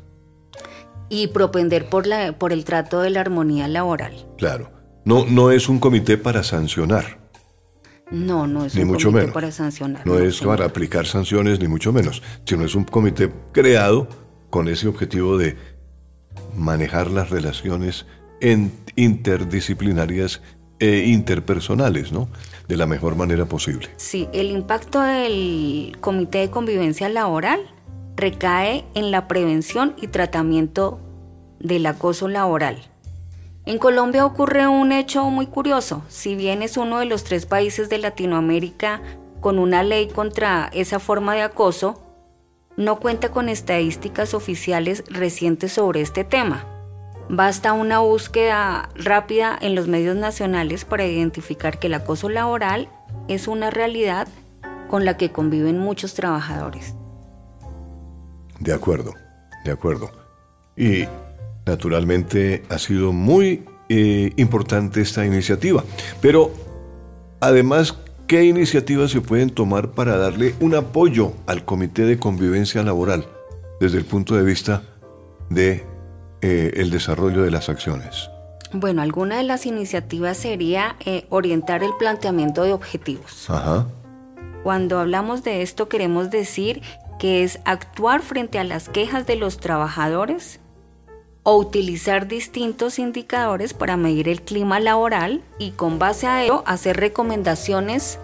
Y 1.09 1.29
propender 1.29 1.89
por, 1.89 2.07
la, 2.07 2.39
por 2.39 2.53
el 2.53 2.65
trato 2.65 3.01
de 3.01 3.11
la 3.11 3.21
armonía 3.21 3.67
laboral. 3.69 4.27
Claro. 4.39 4.71
No, 5.05 5.25
no 5.27 5.51
es 5.51 5.69
un 5.69 5.79
comité 5.79 6.19
para 6.19 6.43
sancionar. 6.43 7.21
No, 8.11 8.47
no 8.47 8.65
es 8.65 8.75
un 8.75 8.87
mucho 8.87 9.11
comité 9.11 9.33
para 9.33 9.53
sancionar. 9.53 10.07
No, 10.07 10.19
es 10.19 10.41
para 10.41 10.65
aplicar 10.65 11.07
sanciones, 11.07 11.61
ni 11.61 11.69
mucho 11.69 11.93
menos, 11.93 12.23
sino 12.45 12.65
es 12.65 12.75
un 12.75 12.85
comité 12.85 13.33
creado 13.53 14.09
con 14.51 14.69
ese 14.69 14.89
objetivo 14.89 15.39
de 15.39 15.57
manejar 16.57 17.11
las 17.11 17.31
relaciones 17.31 18.07
interdisciplinarias 18.97 20.43
e 20.81 21.07
interpersonales, 21.07 22.11
¿no? 22.11 22.29
De 22.67 22.77
la 22.77 22.87
mejor 22.87 23.15
manera 23.15 23.47
posible. 23.47 23.89
Sí, 23.97 24.29
el 24.33 24.51
impacto 24.51 25.01
del 25.01 25.97
Comité 26.01 26.39
de 26.39 26.51
Convivencia 26.51 27.09
Laboral 27.09 27.61
recae 28.17 28.85
en 28.95 29.11
la 29.11 29.29
prevención 29.29 29.95
y 30.01 30.09
tratamiento 30.09 30.99
del 31.61 31.87
acoso 31.87 32.27
laboral 32.27 32.91
en 33.67 33.79
Colombia 33.79 34.25
ocurre 34.25 34.67
un 34.67 34.91
hecho 34.91 35.25
muy 35.31 35.47
curioso. 35.47 36.03
Si 36.09 36.35
bien 36.35 36.63
es 36.63 36.77
uno 36.77 36.99
de 36.99 37.05
los 37.05 37.25
tres 37.25 37.47
países 37.47 37.89
de 37.89 37.99
Latinoamérica 37.99 39.03
con 39.41 39.59
una 39.59 39.83
ley 39.83 40.09
contra 40.09 40.71
esa 40.73 40.99
forma 40.99 41.35
de 41.35 41.43
acoso, 41.43 42.03
no 42.77 42.99
cuenta 42.99 43.31
con 43.31 43.49
estadísticas 43.49 44.33
oficiales 44.35 45.05
recientes 45.09 45.73
sobre 45.73 46.01
este 46.01 46.25
tema. 46.25 46.65
Basta 47.31 47.73
una 47.73 48.01
búsqueda 48.01 48.91
rápida 48.95 49.57
en 49.61 49.75
los 49.75 49.87
medios 49.87 50.17
nacionales 50.17 50.85
para 50.85 51.07
identificar 51.07 51.79
que 51.79 51.87
el 51.87 51.95
acoso 51.95 52.29
laboral 52.29 52.89
es 53.29 53.49
una 53.49 53.71
realidad 53.71 54.29
con 54.89 55.05
la 55.05 55.17
que 55.17 55.31
conviven 55.31 55.79
muchos 55.79 56.15
trabajadores. 56.15 56.95
De 58.59 58.73
acuerdo, 58.73 59.15
de 59.65 59.71
acuerdo. 59.71 60.11
Y 60.77 61.07
Naturalmente 61.67 62.65
ha 62.69 62.79
sido 62.79 63.13
muy 63.13 63.65
eh, 63.89 64.33
importante 64.37 65.01
esta 65.01 65.25
iniciativa, 65.25 65.85
pero 66.21 66.51
además, 67.41 67.97
¿qué 68.27 68.45
iniciativas 68.45 69.11
se 69.11 69.21
pueden 69.21 69.51
tomar 69.51 69.93
para 69.93 70.17
darle 70.17 70.55
un 70.59 70.75
apoyo 70.75 71.33
al 71.47 71.65
Comité 71.65 72.07
de 72.07 72.19
Convivencia 72.19 72.83
Laboral 72.83 73.27
desde 73.79 73.99
el 73.99 74.05
punto 74.05 74.35
de 74.37 74.43
vista 74.43 74.83
de 75.49 75.85
eh, 76.43 76.73
el 76.77 76.91
desarrollo 76.91 77.43
de 77.43 77.51
las 77.51 77.69
acciones? 77.69 78.31
Bueno, 78.73 79.03
alguna 79.03 79.39
de 79.39 79.43
las 79.43 79.67
iniciativas 79.67 80.37
sería 80.37 80.97
eh, 81.05 81.27
orientar 81.29 81.83
el 81.83 81.91
planteamiento 81.99 82.63
de 82.63 82.73
objetivos. 82.73 83.51
Ajá. 83.51 83.87
Cuando 84.63 84.99
hablamos 84.99 85.43
de 85.43 85.63
esto 85.63 85.89
queremos 85.89 86.31
decir 86.31 86.83
que 87.19 87.43
es 87.43 87.61
actuar 87.65 88.23
frente 88.23 88.59
a 88.59 88.65
las 88.65 88.89
quejas 88.89 89.27
de 89.27 89.37
los 89.37 89.59
trabajadores 89.59 90.61
o 91.43 91.57
utilizar 91.57 92.29
distintos 92.29 92.99
indicadores 92.99 93.75
para 93.75 93.97
medir 93.97 94.29
el 94.29 94.43
clima 94.43 94.79
laboral 94.79 95.43
y 95.59 95.71
con 95.73 95.99
base 95.99 96.27
a 96.27 96.45
ello 96.45 96.63
hacer 96.67 96.99
recomendaciones 96.99 98.19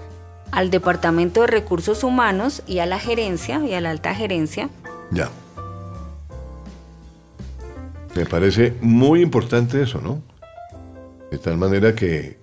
al 0.53 0.71
Departamento 0.71 1.41
de 1.41 1.49
Recursos 1.49 2.05
Humanos 2.05 2.63
y 2.67 2.79
a 2.79 2.87
la 2.87 2.99
gerencia 2.99 3.61
y 3.65 3.75
a 3.75 3.81
la 3.81 3.91
alta 3.91 4.15
gerencia. 4.15 4.69
Ya. 5.11 5.31
Me 8.17 8.25
parece 8.25 8.75
muy 8.81 9.21
importante 9.21 9.83
eso, 9.83 10.01
¿no? 10.01 10.23
De 11.31 11.39
tal 11.39 11.59
manera 11.59 11.95
que 11.95 12.39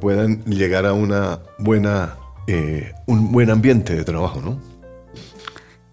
puedan 0.00 0.44
llegar 0.44 0.84
a 0.84 0.92
una 0.92 1.40
buena, 1.58 2.16
eh, 2.46 2.92
un 3.06 3.32
buen 3.32 3.50
ambiente 3.50 3.94
de 3.94 4.04
trabajo, 4.04 4.42
¿no? 4.42 4.60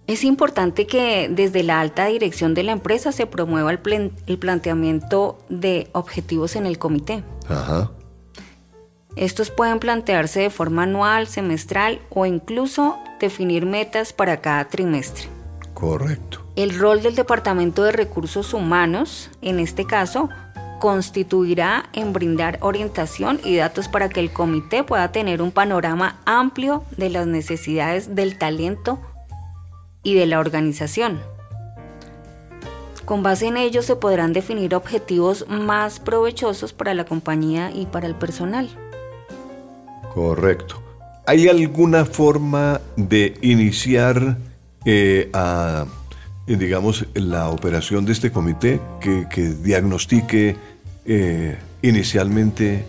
Es 0.08 0.24
importante 0.24 0.88
que 0.88 1.30
desde 1.30 1.62
la 1.62 1.80
alta 1.80 2.08
dirección 2.08 2.56
de 2.56 2.64
la 2.64 2.72
empresa 2.72 3.12
se 3.12 3.28
promueva 3.28 3.72
el, 3.72 3.80
planteamiento 4.40 5.38
de 5.50 5.88
objetivos 5.94 6.56
en 6.56 6.66
el 6.66 6.80
comité. 6.80 7.24
Ajá. 7.48 7.92
Estos 9.16 9.52
pueden 9.52 9.80
plantearse 9.80 10.42
de 10.42 10.50
forma 10.50 10.84
anual, 10.84 11.28
semestral 11.28 12.02
o 12.10 12.26
incluso 12.26 12.98
definir 13.20 13.68
metas 13.68 14.12
para 14.12 14.42
cada 14.42 14.68
trimestre. 14.68 15.28
Correcto. 15.76 16.49
El 16.60 16.78
rol 16.78 17.02
del 17.02 17.16
Departamento 17.16 17.86
de 17.86 17.94
Recursos 17.94 18.54
Humanos, 18.54 19.30
en 19.42 19.62
este 19.62 19.86
caso, 19.86 20.28
constituirá 20.82 21.86
en 21.94 22.12
brindar 22.12 22.58
orientación 22.60 23.40
y 23.46 23.56
datos 23.56 23.88
para 23.88 24.10
que 24.10 24.20
el 24.20 24.34
comité 24.34 24.84
pueda 24.84 25.10
tener 25.14 25.42
un 25.42 25.52
panorama 25.52 26.20
amplio 26.26 26.84
de 26.98 27.12
las 27.12 27.28
necesidades 27.28 28.14
del 28.14 28.38
talento 28.38 29.00
y 30.04 30.16
de 30.16 30.26
la 30.26 30.38
organización. 30.38 31.22
Con 33.06 33.24
base 33.24 33.48
en 33.48 33.56
ello 33.56 33.82
se 33.82 33.96
podrán 33.96 34.34
definir 34.34 34.76
objetivos 34.76 35.46
más 35.48 36.02
provechosos 36.02 36.74
para 36.74 36.94
la 36.94 37.06
compañía 37.06 37.72
y 37.72 37.86
para 37.86 38.06
el 38.06 38.16
personal. 38.16 38.68
Correcto. 40.14 40.84
¿Hay 41.26 41.48
alguna 41.48 42.04
forma 42.04 42.82
de 42.98 43.38
iniciar 43.42 44.38
eh, 44.84 45.30
a, 45.32 45.86
digamos, 46.56 47.06
la 47.14 47.50
operación 47.50 48.06
de 48.06 48.14
este 48.14 48.32
comité 48.32 48.82
que, 49.00 49.26
diagnostique 49.64 50.56
eh, 51.06 51.58
inicialmente 51.82 52.86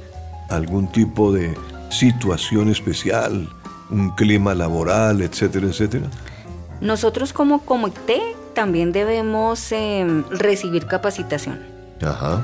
algún 0.48 0.90
tipo 0.90 1.32
de 1.32 1.54
situación 1.90 2.70
especial, 2.70 3.48
un 3.90 4.10
clima 4.10 4.54
laboral, 4.54 5.20
etcétera, 5.20 5.66
etcétera? 5.66 6.06
Nosotros 6.80 7.32
como 7.32 7.60
comité 7.60 8.20
también 8.54 8.92
debemos 8.92 9.72
em, 9.72 10.24
recibir 10.30 10.86
capacitación. 10.86 11.60
Ajá. 12.00 12.42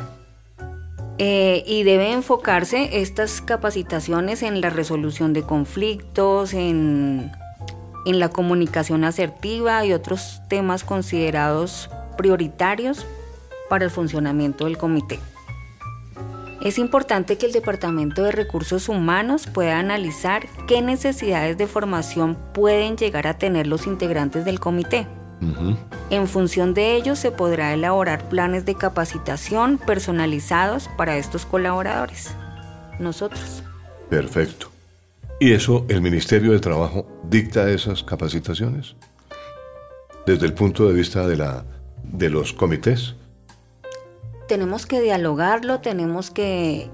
Eh, 1.18 1.64
y 1.66 1.82
debe 1.84 2.12
enfocarse 2.12 3.00
estas 3.00 3.40
capacitaciones 3.40 4.42
en 4.42 4.60
la 4.60 4.68
resolución 4.68 5.32
de 5.32 5.42
conflictos, 5.42 6.52
en, 6.52 7.32
en 8.06 8.20
la 8.20 8.30
comunicación 8.30 9.04
asertiva 9.04 9.84
y 9.84 9.92
otros 9.92 10.40
temas 10.48 10.84
considerados 10.84 11.90
prioritarios 12.16 13.04
para 13.68 13.84
el 13.84 13.90
funcionamiento 13.90 14.64
del 14.64 14.78
comité. 14.78 15.20
Es 16.62 16.78
importante 16.78 17.36
que 17.36 17.46
el 17.46 17.52
Departamento 17.52 18.22
de 18.22 18.32
Recursos 18.32 18.88
Humanos 18.88 19.46
pueda 19.46 19.78
analizar 19.78 20.48
qué 20.66 20.82
necesidades 20.82 21.58
de 21.58 21.66
formación 21.66 22.38
pueden 22.54 22.96
llegar 22.96 23.26
a 23.26 23.38
tener 23.38 23.66
los 23.66 23.86
integrantes 23.86 24.44
del 24.44 24.58
comité. 24.58 25.06
En 26.08 26.26
función 26.26 26.72
de 26.72 26.96
ello 26.96 27.14
se 27.14 27.30
podrá 27.30 27.74
elaborar 27.74 28.28
planes 28.28 28.64
de 28.64 28.74
capacitación 28.74 29.78
personalizados 29.78 30.88
para 30.96 31.18
estos 31.18 31.44
colaboradores, 31.44 32.34
nosotros. 32.98 33.62
Perfecto. 34.08 34.75
¿Y 35.38 35.52
eso 35.52 35.84
el 35.88 36.00
Ministerio 36.00 36.52
de 36.52 36.60
Trabajo 36.60 37.06
dicta 37.28 37.70
esas 37.70 38.02
capacitaciones? 38.02 38.96
Desde 40.26 40.46
el 40.46 40.54
punto 40.54 40.88
de 40.88 40.94
vista 40.94 41.26
de, 41.26 41.36
la, 41.36 41.64
de 42.02 42.30
los 42.30 42.52
comités 42.52 43.14
tenemos 44.46 44.86
que 44.86 45.00
dialogarlo, 45.00 45.80
tenemos 45.80 46.30
que 46.30 46.88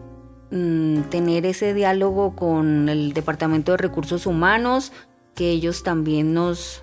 mm, 0.50 1.02
tener 1.02 1.46
ese 1.46 1.74
diálogo 1.74 2.34
con 2.34 2.88
el 2.88 3.12
Departamento 3.12 3.72
de 3.72 3.78
Recursos 3.78 4.26
Humanos, 4.26 4.92
que 5.34 5.50
ellos 5.50 5.82
también 5.82 6.34
nos 6.34 6.82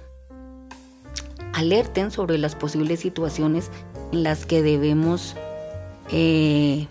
alerten 1.54 2.12
sobre 2.12 2.38
las 2.38 2.56
posibles 2.56 3.00
situaciones 3.00 3.72
en 4.12 4.24
las 4.24 4.46
que 4.46 4.62
debemos 4.62 5.36
eh, 6.12 6.88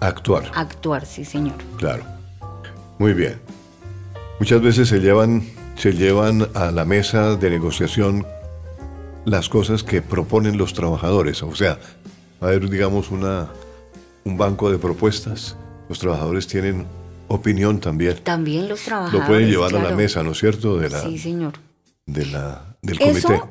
Actuar. 0.00 0.50
Actuar, 0.54 1.06
sí, 1.06 1.24
señor. 1.24 1.56
Claro. 1.78 2.04
Muy 2.98 3.14
bien. 3.14 3.40
Muchas 4.38 4.60
veces 4.60 4.88
se 4.88 5.00
llevan, 5.00 5.42
se 5.76 5.92
llevan 5.92 6.48
a 6.54 6.70
la 6.70 6.84
mesa 6.84 7.36
de 7.36 7.50
negociación 7.50 8.26
las 9.24 9.48
cosas 9.48 9.82
que 9.82 10.02
proponen 10.02 10.58
los 10.58 10.74
trabajadores. 10.74 11.42
O 11.42 11.54
sea, 11.54 11.78
va 12.42 12.48
a 12.48 12.50
haber, 12.50 12.68
digamos, 12.68 13.10
una, 13.10 13.48
un 14.24 14.36
banco 14.36 14.70
de 14.70 14.78
propuestas. 14.78 15.56
Los 15.88 15.98
trabajadores 15.98 16.46
tienen 16.46 16.86
opinión 17.28 17.80
también. 17.80 18.18
También 18.22 18.68
los 18.68 18.82
trabajadores. 18.82 19.20
Lo 19.20 19.26
pueden 19.26 19.48
llevar 19.48 19.74
a 19.74 19.82
la 19.82 19.96
mesa, 19.96 20.22
¿no 20.22 20.32
es 20.32 20.38
cierto? 20.38 20.78
De 20.78 20.90
la, 20.90 21.02
sí, 21.02 21.18
señor. 21.18 21.54
De 22.04 22.26
la, 22.26 22.76
del 22.82 22.98
comité. 22.98 23.18
Eso, 23.18 23.48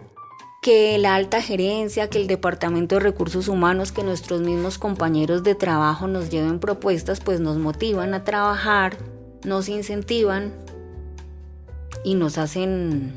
que 0.61 0.97
la 0.97 1.15
alta 1.15 1.41
gerencia, 1.41 2.09
que 2.09 2.19
el 2.19 2.27
Departamento 2.27 2.95
de 2.95 3.01
Recursos 3.01 3.47
Humanos, 3.47 3.91
que 3.91 4.03
nuestros 4.03 4.41
mismos 4.41 4.77
compañeros 4.77 5.43
de 5.43 5.55
trabajo 5.55 6.07
nos 6.07 6.29
lleven 6.29 6.59
propuestas, 6.59 7.19
pues 7.19 7.39
nos 7.39 7.57
motivan 7.57 8.13
a 8.13 8.23
trabajar, 8.23 8.97
nos 9.43 9.67
incentivan 9.69 10.53
y 12.05 12.15
nos 12.15 12.37
hacen 12.37 13.11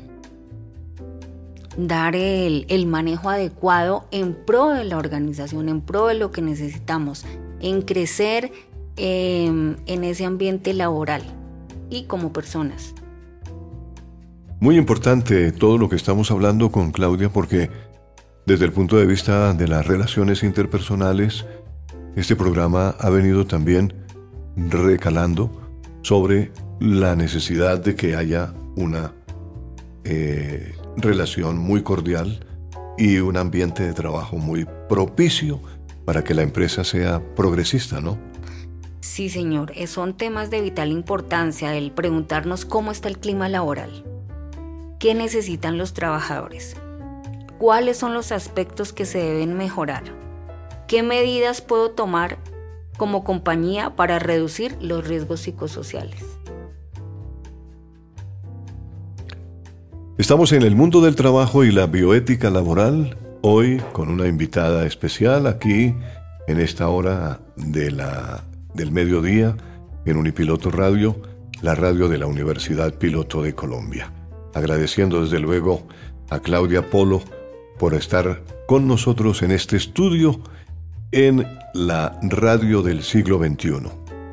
dar 1.77 2.13
el, 2.15 2.65
el, 2.67 2.87
manejo 2.87 3.29
adecuado 3.29 4.03
en 4.11 4.33
pro 4.33 4.71
de 4.71 4.83
la 4.83 4.97
organización, 4.97 5.69
en 5.69 5.79
pro 5.79 6.07
de 6.07 6.15
lo 6.15 6.31
que 6.31 6.41
necesitamos, 6.41 7.25
en 7.61 7.83
crecer 7.83 8.51
Em, 9.01 9.77
en 9.85 10.03
ese 10.03 10.25
ambiente 10.25 10.73
laboral 10.73 11.21
y 11.89 12.03
como 12.03 12.33
personas. 12.33 12.93
Muy 14.59 14.75
importante 14.77 15.53
todo 15.53 15.77
lo 15.77 15.87
que 15.87 15.95
estamos 15.95 16.31
hablando 16.31 16.69
con 16.69 16.91
Claudia 16.91 17.29
porque 17.29 17.69
desde 18.45 18.65
el 18.65 18.73
punto 18.73 18.97
de 18.97 19.05
vista 19.05 19.53
de 19.53 19.69
las 19.69 19.87
relaciones 19.87 20.43
interpersonales, 20.43 21.45
este 22.17 22.35
programa 22.35 22.89
ha 22.99 23.09
venido 23.09 23.47
también 23.47 23.93
recalando 24.57 25.49
sobre 26.01 26.51
la 26.81 27.15
necesidad 27.15 27.79
de 27.79 27.95
que 27.95 28.17
haya 28.17 28.53
una 28.79 29.13
eh, 30.05 30.73
relación 30.95 31.57
muy 31.57 31.83
cordial 31.83 32.45
y 32.97 33.17
un 33.17 33.37
ambiente 33.37 33.83
de 33.83 33.93
trabajo 33.93 34.37
muy 34.37 34.65
propicio 34.87 35.59
para 36.05 36.23
que 36.23 36.33
la 36.33 36.43
empresa 36.43 36.83
sea 36.83 37.21
progresista, 37.35 37.99
¿no? 37.99 38.17
Sí, 39.01 39.29
señor, 39.29 39.73
eh, 39.75 39.85
son 39.87 40.15
temas 40.15 40.49
de 40.49 40.61
vital 40.61 40.91
importancia 40.91 41.75
el 41.75 41.91
preguntarnos 41.91 42.65
cómo 42.65 42.91
está 42.91 43.09
el 43.09 43.19
clima 43.19 43.49
laboral, 43.49 44.05
qué 44.97 45.13
necesitan 45.13 45.77
los 45.77 45.93
trabajadores, 45.93 46.77
cuáles 47.57 47.97
son 47.97 48.13
los 48.13 48.31
aspectos 48.31 48.93
que 48.93 49.05
se 49.05 49.19
deben 49.19 49.55
mejorar, 49.55 50.03
qué 50.87 51.03
medidas 51.03 51.61
puedo 51.61 51.91
tomar 51.91 52.39
como 52.97 53.23
compañía 53.23 53.95
para 53.95 54.19
reducir 54.19 54.77
los 54.81 55.07
riesgos 55.07 55.41
psicosociales. 55.41 56.38
Estamos 60.19 60.51
en 60.51 60.63
el 60.63 60.75
mundo 60.75 60.99
del 60.99 61.15
trabajo 61.15 61.63
y 61.63 61.71
la 61.71 61.87
bioética 61.87 62.49
laboral, 62.49 63.15
hoy 63.41 63.81
con 63.93 64.09
una 64.09 64.27
invitada 64.27 64.85
especial 64.85 65.47
aquí 65.47 65.95
en 66.45 66.59
esta 66.59 66.89
hora 66.89 67.39
de 67.55 67.89
la 67.89 68.43
del 68.73 68.91
mediodía 68.91 69.55
en 70.03 70.17
Unipiloto 70.17 70.71
Radio, 70.71 71.21
la 71.61 71.73
radio 71.73 72.09
de 72.09 72.17
la 72.17 72.25
Universidad 72.25 72.95
Piloto 72.95 73.41
de 73.41 73.55
Colombia. 73.55 74.11
Agradeciendo 74.53 75.21
desde 75.21 75.39
luego 75.39 75.87
a 76.29 76.39
Claudia 76.39 76.89
Polo 76.89 77.21
por 77.79 77.93
estar 77.93 78.43
con 78.67 78.89
nosotros 78.89 79.41
en 79.41 79.51
este 79.51 79.77
estudio 79.77 80.41
en 81.13 81.47
la 81.73 82.19
radio 82.23 82.81
del 82.81 83.03
siglo 83.03 83.37
XXI, 83.37 83.83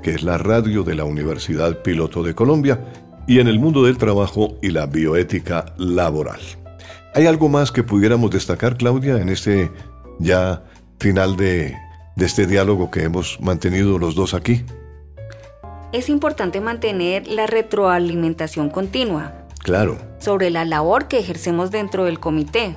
que 0.02 0.14
es 0.14 0.24
la 0.24 0.36
radio 0.36 0.82
de 0.82 0.96
la 0.96 1.04
Universidad 1.04 1.80
Piloto 1.82 2.24
de 2.24 2.34
Colombia 2.34 3.05
y 3.26 3.40
en 3.40 3.48
el 3.48 3.58
mundo 3.58 3.84
del 3.84 3.98
trabajo 3.98 4.56
y 4.62 4.70
la 4.70 4.86
bioética 4.86 5.74
laboral. 5.76 6.40
¿Hay 7.14 7.26
algo 7.26 7.48
más 7.48 7.72
que 7.72 7.82
pudiéramos 7.82 8.30
destacar, 8.30 8.76
Claudia, 8.76 9.18
en 9.18 9.28
este 9.28 9.70
ya 10.18 10.62
final 10.98 11.36
de 11.36 11.74
de 12.16 12.24
este 12.24 12.46
diálogo 12.46 12.90
que 12.90 13.04
hemos 13.04 13.38
mantenido 13.40 13.98
los 13.98 14.14
dos 14.14 14.34
aquí? 14.34 14.64
Es 15.92 16.08
importante 16.08 16.60
mantener 16.60 17.28
la 17.28 17.46
retroalimentación 17.46 18.70
continua. 18.70 19.32
Claro. 19.62 19.98
Sobre 20.18 20.50
la 20.50 20.64
labor 20.64 21.08
que 21.08 21.18
ejercemos 21.18 21.70
dentro 21.70 22.04
del 22.04 22.18
comité 22.18 22.76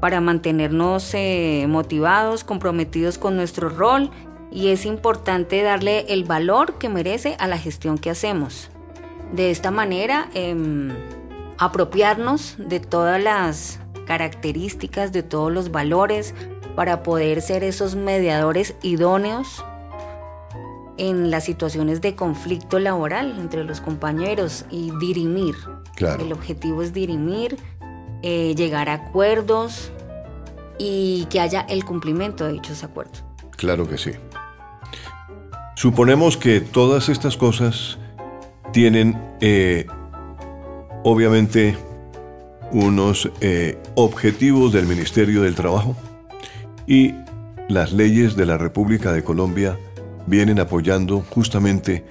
para 0.00 0.20
mantenernos 0.20 1.12
eh, 1.14 1.66
motivados, 1.68 2.42
comprometidos 2.42 3.18
con 3.18 3.36
nuestro 3.36 3.68
rol 3.68 4.10
y 4.50 4.68
es 4.68 4.86
importante 4.86 5.62
darle 5.62 6.06
el 6.08 6.24
valor 6.24 6.78
que 6.78 6.88
merece 6.88 7.36
a 7.38 7.46
la 7.46 7.58
gestión 7.58 7.98
que 7.98 8.10
hacemos. 8.10 8.70
De 9.32 9.50
esta 9.50 9.70
manera, 9.70 10.28
em, 10.34 10.90
apropiarnos 11.58 12.56
de 12.58 12.80
todas 12.80 13.22
las 13.22 13.80
características, 14.06 15.12
de 15.12 15.22
todos 15.22 15.52
los 15.52 15.70
valores, 15.70 16.34
para 16.74 17.02
poder 17.02 17.42
ser 17.42 17.62
esos 17.62 17.94
mediadores 17.94 18.74
idóneos 18.82 19.64
en 20.96 21.30
las 21.30 21.44
situaciones 21.44 22.00
de 22.00 22.14
conflicto 22.14 22.78
laboral 22.78 23.36
entre 23.38 23.64
los 23.64 23.80
compañeros 23.80 24.64
y 24.70 24.90
dirimir. 24.98 25.54
El 25.98 26.32
objetivo 26.32 26.82
es 26.82 26.92
dirimir, 26.92 27.58
eh, 28.22 28.54
llegar 28.56 28.88
a 28.88 28.94
acuerdos 28.94 29.92
y 30.78 31.26
que 31.30 31.40
haya 31.40 31.60
el 31.68 31.84
cumplimiento 31.84 32.46
de 32.46 32.54
dichos 32.54 32.82
acuerdos. 32.82 33.22
Claro 33.56 33.86
que 33.86 33.98
sí. 33.98 34.12
Suponemos 35.76 36.36
que 36.36 36.60
todas 36.60 37.08
estas 37.08 37.36
cosas 37.36 37.98
tienen 38.72 39.20
eh, 39.40 39.86
obviamente 41.04 41.76
unos 42.72 43.30
eh, 43.40 43.78
objetivos 43.94 44.72
del 44.72 44.86
Ministerio 44.86 45.42
del 45.42 45.54
Trabajo 45.54 45.96
y 46.86 47.14
las 47.68 47.92
leyes 47.92 48.36
de 48.36 48.46
la 48.46 48.58
República 48.58 49.12
de 49.12 49.24
Colombia 49.24 49.78
vienen 50.26 50.60
apoyando 50.60 51.20
justamente 51.20 52.04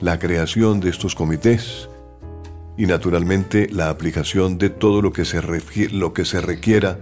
la 0.00 0.18
creación 0.18 0.80
de 0.80 0.90
estos 0.90 1.14
comités 1.14 1.88
y 2.76 2.86
naturalmente 2.86 3.68
la 3.70 3.90
aplicación 3.90 4.56
de 4.58 4.70
todo 4.70 5.02
lo 5.02 5.12
que 5.12 5.24
se, 5.24 5.40
lo 5.92 6.14
que 6.14 6.24
se 6.24 6.40
requiera 6.40 6.98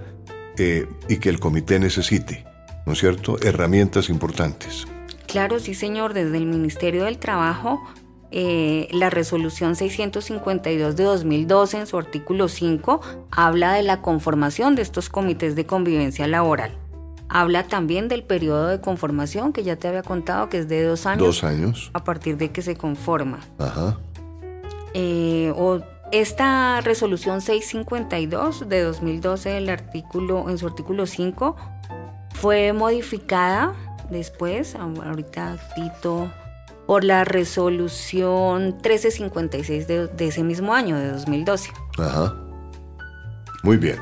eh, 0.59 0.87
y 1.09 1.19
que 1.19 1.29
el 1.29 1.39
comité 1.39 1.79
necesite, 1.79 2.45
¿no 2.85 2.95
es 2.95 2.99
cierto? 2.99 3.37
Herramientas 3.41 4.09
importantes. 4.09 4.87
Claro, 5.27 5.61
sí, 5.61 5.75
señor. 5.75 6.15
Desde 6.15 6.39
el 6.39 6.47
Ministerio 6.47 7.05
del 7.05 7.19
Trabajo, 7.19 7.81
eh, 8.31 8.89
la 8.93 9.11
resolución 9.11 9.75
652 9.77 10.97
de 10.97 11.05
2012, 11.05 11.79
en 11.79 11.87
su 11.87 11.97
artículo 11.97 12.49
5, 12.49 13.01
habla 13.31 13.73
de 13.73 13.83
la 13.83 14.03
conformación 14.03 14.75
de 14.75 14.83
estos 14.83 15.09
comités 15.09 15.57
de 15.57 15.67
convivencia 15.67 16.27
laboral. 16.27 16.77
Habla 17.31 17.65
también 17.65 18.09
del 18.09 18.23
periodo 18.23 18.69
de 18.69 18.81
conformación 18.81 19.53
que 19.53 19.63
ya 19.63 19.77
te 19.77 19.89
había 19.89 20.03
contado 20.03 20.49
que 20.49 20.59
es 20.59 20.69
de 20.69 20.83
dos 20.83 21.07
años. 21.07 21.27
Dos 21.27 21.45
años. 21.45 21.91
A 21.93 22.05
partir 22.05 22.37
de 22.37 22.51
que 22.51 22.63
se 22.63 22.77
conforma. 22.77 23.41
Ajá. 23.59 23.99
Eh, 24.95 25.53
o 25.57 25.81
esta 26.11 26.81
resolución 26.81 27.43
652 27.43 28.69
de 28.69 28.83
2012, 28.83 29.59
el 29.59 29.69
artículo, 29.69 30.49
en 30.49 30.57
su 30.57 30.67
artículo 30.67 31.07
5, 31.07 31.57
fue 32.35 32.73
modificada 32.73 33.75
después, 34.11 34.75
ahorita 34.75 35.59
cito, 35.75 36.31
por 36.89 37.05
la 37.05 37.25
resolución 37.25 38.79
1356 38.83 39.87
de, 39.87 40.09
de 40.09 40.27
ese 40.27 40.43
mismo 40.43 40.75
año, 40.75 40.97
de 40.97 41.13
2012. 41.13 41.71
Ajá. 41.99 42.35
Muy 43.63 43.77
bien. 43.77 43.99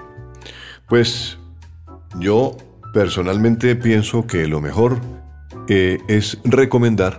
Pues 0.89 1.37
yo 2.19 2.57
Personalmente 2.97 3.77
pienso 3.77 4.27
que 4.27 4.47
lo 4.47 4.63
mejor 4.63 4.99
eh, 5.69 5.99
es 6.09 6.39
recomendar 6.45 7.19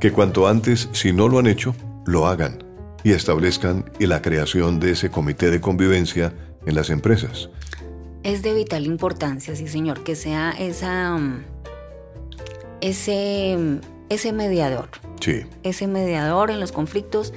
que 0.00 0.12
cuanto 0.12 0.48
antes, 0.48 0.88
si 0.92 1.12
no 1.12 1.28
lo 1.28 1.38
han 1.38 1.46
hecho, 1.46 1.74
lo 2.06 2.26
hagan 2.26 2.64
y 3.04 3.12
establezcan 3.12 3.84
la 3.98 4.22
creación 4.22 4.80
de 4.80 4.92
ese 4.92 5.10
comité 5.10 5.50
de 5.50 5.60
convivencia 5.60 6.32
en 6.64 6.74
las 6.74 6.88
empresas. 6.88 7.50
Es 8.22 8.40
de 8.40 8.54
vital 8.54 8.86
importancia, 8.86 9.54
sí 9.54 9.68
señor, 9.68 10.02
que 10.04 10.16
sea 10.16 10.52
esa, 10.52 11.18
mm, 11.18 11.44
ese, 12.80 13.58
ese 14.08 14.32
mediador. 14.32 14.88
Sí. 15.20 15.44
Ese 15.62 15.86
mediador 15.86 16.50
en 16.50 16.60
los 16.60 16.72
conflictos 16.72 17.32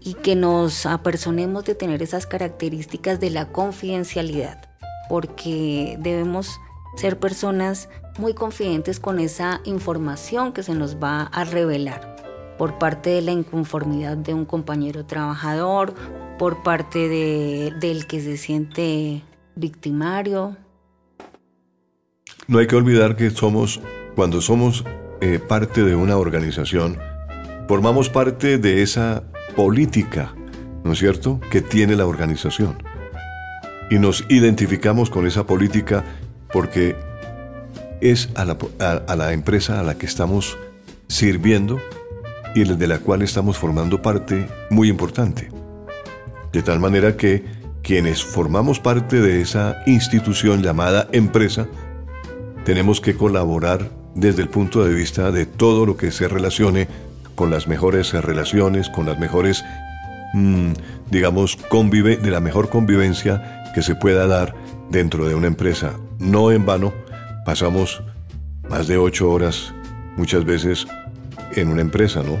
y 0.00 0.14
que 0.14 0.36
nos 0.36 0.86
apersonemos 0.86 1.64
de 1.64 1.74
tener 1.74 2.02
esas 2.02 2.26
características 2.26 3.18
de 3.18 3.30
la 3.30 3.50
confidencialidad, 3.50 4.68
porque 5.08 5.96
debemos 6.00 6.60
ser 6.96 7.18
personas 7.18 7.88
muy 8.18 8.32
confidentes 8.32 9.00
con 9.00 9.18
esa 9.18 9.60
información 9.64 10.52
que 10.52 10.62
se 10.62 10.74
nos 10.74 10.96
va 10.96 11.22
a 11.22 11.44
revelar 11.44 12.16
por 12.56 12.78
parte 12.78 13.10
de 13.10 13.22
la 13.22 13.32
inconformidad 13.32 14.16
de 14.16 14.32
un 14.32 14.44
compañero 14.44 15.04
trabajador, 15.04 15.94
por 16.38 16.62
parte 16.62 17.08
de, 17.08 17.72
del 17.80 18.06
que 18.06 18.20
se 18.20 18.36
siente 18.36 19.22
victimario. 19.54 20.56
No 22.46 22.58
hay 22.58 22.66
que 22.66 22.76
olvidar 22.76 23.16
que 23.16 23.30
somos, 23.30 23.80
cuando 24.14 24.40
somos 24.40 24.84
eh, 25.20 25.38
parte 25.38 25.82
de 25.82 25.94
una 25.94 26.16
organización, 26.16 26.98
formamos 27.68 28.08
parte 28.08 28.58
de 28.58 28.82
esa 28.82 29.22
política, 29.54 30.34
¿no 30.84 30.92
es 30.92 30.98
cierto?, 30.98 31.40
que 31.50 31.62
tiene 31.62 31.96
la 31.96 32.06
organización. 32.06 32.76
Y 33.90 33.98
nos 33.98 34.24
identificamos 34.28 35.10
con 35.10 35.26
esa 35.26 35.46
política 35.46 36.04
porque 36.52 36.96
es 38.00 38.30
a 38.34 38.44
la, 38.44 38.56
a 39.06 39.16
la 39.16 39.32
empresa 39.32 39.80
a 39.80 39.82
la 39.82 39.96
que 39.96 40.06
estamos 40.06 40.58
sirviendo 41.08 41.80
y 42.54 42.64
de 42.64 42.86
la 42.86 42.98
cual 42.98 43.22
estamos 43.22 43.58
formando 43.58 44.00
parte 44.00 44.48
muy 44.70 44.88
importante. 44.88 45.50
De 46.52 46.62
tal 46.62 46.80
manera 46.80 47.16
que 47.16 47.44
quienes 47.82 48.24
formamos 48.24 48.80
parte 48.80 49.20
de 49.20 49.42
esa 49.42 49.82
institución 49.86 50.62
llamada 50.62 51.06
empresa, 51.12 51.68
tenemos 52.64 53.00
que 53.00 53.14
colaborar 53.14 53.90
desde 54.16 54.42
el 54.42 54.48
punto 54.48 54.82
de 54.82 54.94
vista 54.94 55.30
de 55.30 55.46
todo 55.46 55.86
lo 55.86 55.96
que 55.96 56.10
se 56.10 56.26
relacione 56.26 56.88
con 57.34 57.50
las 57.50 57.68
mejores 57.68 58.12
relaciones, 58.12 58.88
con 58.88 59.06
las 59.06 59.18
mejores, 59.18 59.62
mm, 60.32 60.72
digamos, 61.10 61.56
convive, 61.68 62.16
de 62.16 62.30
la 62.30 62.40
mejor 62.40 62.70
convivencia 62.70 63.62
que 63.74 63.82
se 63.82 63.94
pueda 63.94 64.26
dar 64.26 64.54
dentro 64.90 65.28
de 65.28 65.34
una 65.34 65.46
empresa. 65.46 65.92
No 66.18 66.50
en 66.50 66.64
vano, 66.64 66.94
pasamos 67.44 68.02
más 68.70 68.88
de 68.88 68.96
ocho 68.96 69.30
horas 69.30 69.74
muchas 70.16 70.46
veces 70.46 70.86
en 71.54 71.68
una 71.68 71.82
empresa, 71.82 72.22
¿no? 72.22 72.38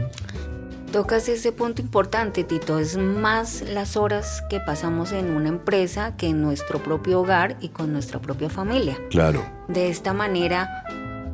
Tocas 0.92 1.28
ese 1.28 1.52
punto 1.52 1.82
importante, 1.82 2.42
Tito. 2.42 2.78
Es 2.78 2.96
más 2.96 3.60
las 3.60 3.98
horas 3.98 4.42
que 4.48 4.60
pasamos 4.60 5.12
en 5.12 5.30
una 5.30 5.48
empresa 5.50 6.16
que 6.16 6.28
en 6.28 6.40
nuestro 6.40 6.78
propio 6.78 7.20
hogar 7.20 7.58
y 7.60 7.68
con 7.68 7.92
nuestra 7.92 8.18
propia 8.18 8.48
familia. 8.48 8.96
Claro. 9.10 9.44
De 9.68 9.90
esta 9.90 10.14
manera, 10.14 10.84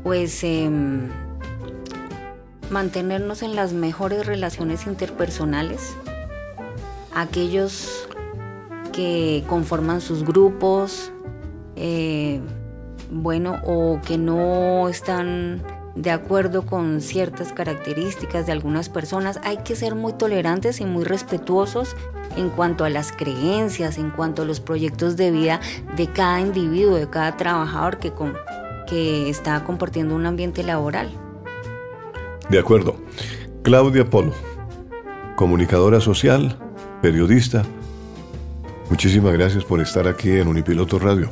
pues 0.03 0.43
em, 0.45 1.09
mantenernos 2.71 3.43
en 3.43 3.55
las 3.55 3.73
mejores 3.73 4.27
relaciones 4.27 4.87
interpersonales, 4.87 5.95
aquellos 7.15 8.09
que 8.93 9.45
conforman 9.49 10.01
sus 10.01 10.25
grupos, 10.25 11.12
eh, 11.77 12.41
bueno, 13.11 13.61
o 13.65 14.01
que 14.07 14.19
no 14.19 14.88
están 14.88 15.62
de 15.95 16.11
acuerdo 16.11 16.65
con 16.65 17.01
ciertas 17.01 17.53
características 17.53 18.47
de 18.47 18.53
algunas 18.53 18.88
personas. 18.88 19.38
Hay 19.45 19.59
que 19.59 19.77
ser 19.77 19.95
muy 19.95 20.15
tolerantes 20.15 20.81
y 20.81 20.87
muy 20.87 21.05
respetuosos 21.05 21.97
en 22.37 22.49
cuanto 22.49 22.85
a 22.85 22.91
las 22.91 23.12
creencias, 23.12 23.99
en 23.99 24.11
cuanto 24.11 24.43
a 24.43 24.45
los 24.45 24.61
proyectos 24.61 25.17
de 25.17 25.31
vida 25.31 25.61
de 25.97 26.07
cada 26.07 26.41
individuo, 26.41 26.97
de 26.97 27.09
cada 27.11 27.37
trabajador 27.37 27.99
que, 27.99 28.12
que 28.92 29.31
está 29.31 29.64
compartiendo 29.64 30.14
un 30.14 30.26
ambiente 30.26 30.62
laboral. 30.62 31.11
De 32.50 32.59
acuerdo. 32.59 32.96
Claudia 33.62 34.05
Polo, 34.05 34.35
comunicadora 35.35 35.98
social, 35.98 36.59
periodista, 37.00 37.62
muchísimas 38.90 39.33
gracias 39.33 39.64
por 39.64 39.81
estar 39.81 40.07
aquí 40.07 40.33
en 40.33 40.46
Unipiloto 40.46 40.98
Radio. 40.98 41.31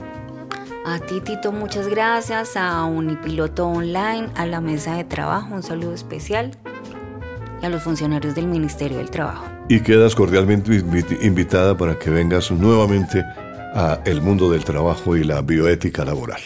A 0.86 1.00
ti, 1.00 1.20
Tito, 1.20 1.52
muchas 1.52 1.86
gracias. 1.88 2.56
A 2.56 2.84
Unipiloto 2.84 3.66
Online, 3.66 4.28
a 4.36 4.46
la 4.46 4.62
mesa 4.62 4.96
de 4.96 5.04
trabajo, 5.04 5.54
un 5.54 5.62
saludo 5.62 5.92
especial. 5.92 6.52
Y 7.60 7.66
a 7.66 7.68
los 7.68 7.82
funcionarios 7.82 8.34
del 8.34 8.46
Ministerio 8.46 8.96
del 8.96 9.10
Trabajo. 9.10 9.44
Y 9.68 9.80
quedas 9.80 10.14
cordialmente 10.14 10.82
invitada 11.20 11.76
para 11.76 11.98
que 11.98 12.08
vengas 12.08 12.50
nuevamente 12.50 13.22
a 13.74 14.00
el 14.06 14.22
mundo 14.22 14.50
del 14.50 14.64
trabajo 14.64 15.14
y 15.14 15.24
la 15.24 15.42
bioética 15.42 16.06
laboral. 16.06 16.40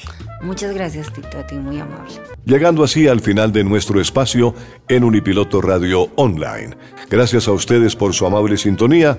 Muchas 0.44 0.74
gracias, 0.74 1.10
Tito, 1.10 1.38
a 1.38 1.46
ti 1.46 1.56
muy 1.56 1.78
amable. 1.80 2.12
Llegando 2.44 2.84
así 2.84 3.08
al 3.08 3.20
final 3.20 3.50
de 3.50 3.64
nuestro 3.64 3.98
espacio 3.98 4.54
en 4.88 5.02
Unipiloto 5.02 5.62
Radio 5.62 6.10
Online. 6.16 6.76
Gracias 7.08 7.48
a 7.48 7.52
ustedes 7.52 7.96
por 7.96 8.12
su 8.12 8.26
amable 8.26 8.58
sintonía. 8.58 9.18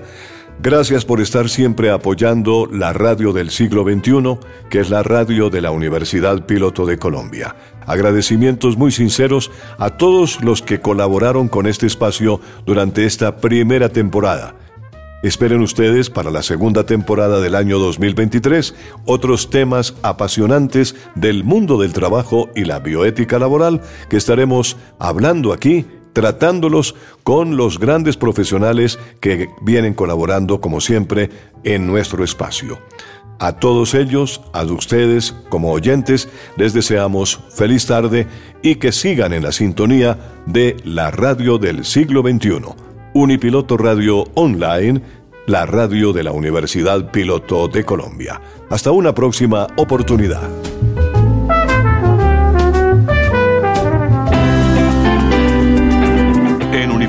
Gracias 0.62 1.04
por 1.04 1.20
estar 1.20 1.48
siempre 1.48 1.90
apoyando 1.90 2.68
la 2.70 2.92
radio 2.92 3.32
del 3.32 3.50
siglo 3.50 3.82
XXI, 3.82 4.38
que 4.70 4.78
es 4.78 4.88
la 4.88 5.02
radio 5.02 5.50
de 5.50 5.60
la 5.60 5.72
Universidad 5.72 6.46
Piloto 6.46 6.86
de 6.86 6.96
Colombia. 6.96 7.56
Agradecimientos 7.86 8.76
muy 8.76 8.92
sinceros 8.92 9.50
a 9.78 9.90
todos 9.90 10.42
los 10.44 10.62
que 10.62 10.80
colaboraron 10.80 11.48
con 11.48 11.66
este 11.66 11.86
espacio 11.86 12.40
durante 12.64 13.04
esta 13.04 13.36
primera 13.38 13.88
temporada. 13.88 14.54
Esperen 15.26 15.60
ustedes 15.60 16.08
para 16.08 16.30
la 16.30 16.40
segunda 16.40 16.86
temporada 16.86 17.40
del 17.40 17.56
año 17.56 17.80
2023 17.80 18.76
otros 19.06 19.50
temas 19.50 19.96
apasionantes 20.02 20.94
del 21.16 21.42
mundo 21.42 21.80
del 21.80 21.92
trabajo 21.92 22.48
y 22.54 22.62
la 22.64 22.78
bioética 22.78 23.40
laboral 23.40 23.80
que 24.08 24.18
estaremos 24.18 24.76
hablando 25.00 25.52
aquí 25.52 25.84
tratándolos 26.12 26.94
con 27.24 27.56
los 27.56 27.80
grandes 27.80 28.16
profesionales 28.16 29.00
que 29.18 29.48
vienen 29.62 29.94
colaborando, 29.94 30.60
como 30.60 30.80
siempre, 30.80 31.28
en 31.64 31.88
nuestro 31.88 32.22
espacio. 32.22 32.78
A 33.40 33.58
todos 33.58 33.94
ellos, 33.94 34.40
a 34.52 34.62
ustedes 34.62 35.34
como 35.48 35.72
oyentes, 35.72 36.28
les 36.56 36.72
deseamos 36.72 37.40
feliz 37.50 37.84
tarde 37.84 38.28
y 38.62 38.76
que 38.76 38.92
sigan 38.92 39.32
en 39.32 39.42
la 39.42 39.50
sintonía 39.50 40.18
de 40.46 40.76
la 40.84 41.10
radio 41.10 41.58
del 41.58 41.84
siglo 41.84 42.22
XXI, 42.22 42.85
Unipiloto 43.16 43.78
Radio 43.78 44.24
Online, 44.34 45.00
la 45.46 45.64
radio 45.64 46.12
de 46.12 46.22
la 46.22 46.32
Universidad 46.32 47.10
Piloto 47.10 47.66
de 47.66 47.82
Colombia. 47.82 48.40
Hasta 48.68 48.90
una 48.90 49.14
próxima 49.14 49.66
oportunidad. 49.76 50.50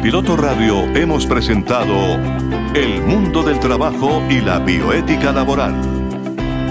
Piloto 0.08 0.38
Radio 0.38 0.86
hemos 0.96 1.26
presentado 1.26 2.16
El 2.74 3.02
mundo 3.02 3.44
del 3.44 3.60
trabajo 3.60 4.24
y 4.30 4.40
la 4.40 4.60
bioética 4.60 5.34
laboral. 5.34 5.97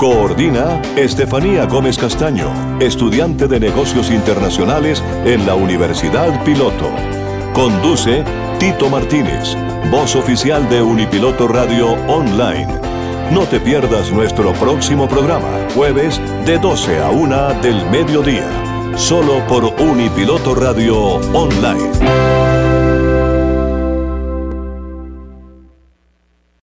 Coordina 0.00 0.80
Estefanía 0.96 1.66
Gómez 1.66 1.98
Castaño, 1.98 2.50
estudiante 2.80 3.46
de 3.46 3.60
negocios 3.60 4.10
internacionales 4.10 5.04
en 5.26 5.44
la 5.44 5.54
Universidad 5.54 6.42
Piloto. 6.42 6.90
Conduce 7.52 8.24
Tito 8.58 8.88
Martínez, 8.88 9.54
voz 9.90 10.16
oficial 10.16 10.66
de 10.70 10.80
Unipiloto 10.80 11.46
Radio 11.46 11.92
Online. 12.08 12.80
No 13.30 13.42
te 13.42 13.60
pierdas 13.60 14.10
nuestro 14.10 14.54
próximo 14.54 15.06
programa, 15.06 15.68
jueves 15.74 16.18
de 16.46 16.56
12 16.56 17.02
a 17.02 17.10
1 17.10 17.60
del 17.60 17.84
mediodía, 17.90 18.48
solo 18.96 19.46
por 19.48 19.64
Unipiloto 19.82 20.54
Radio 20.54 20.96
Online. 21.34 22.49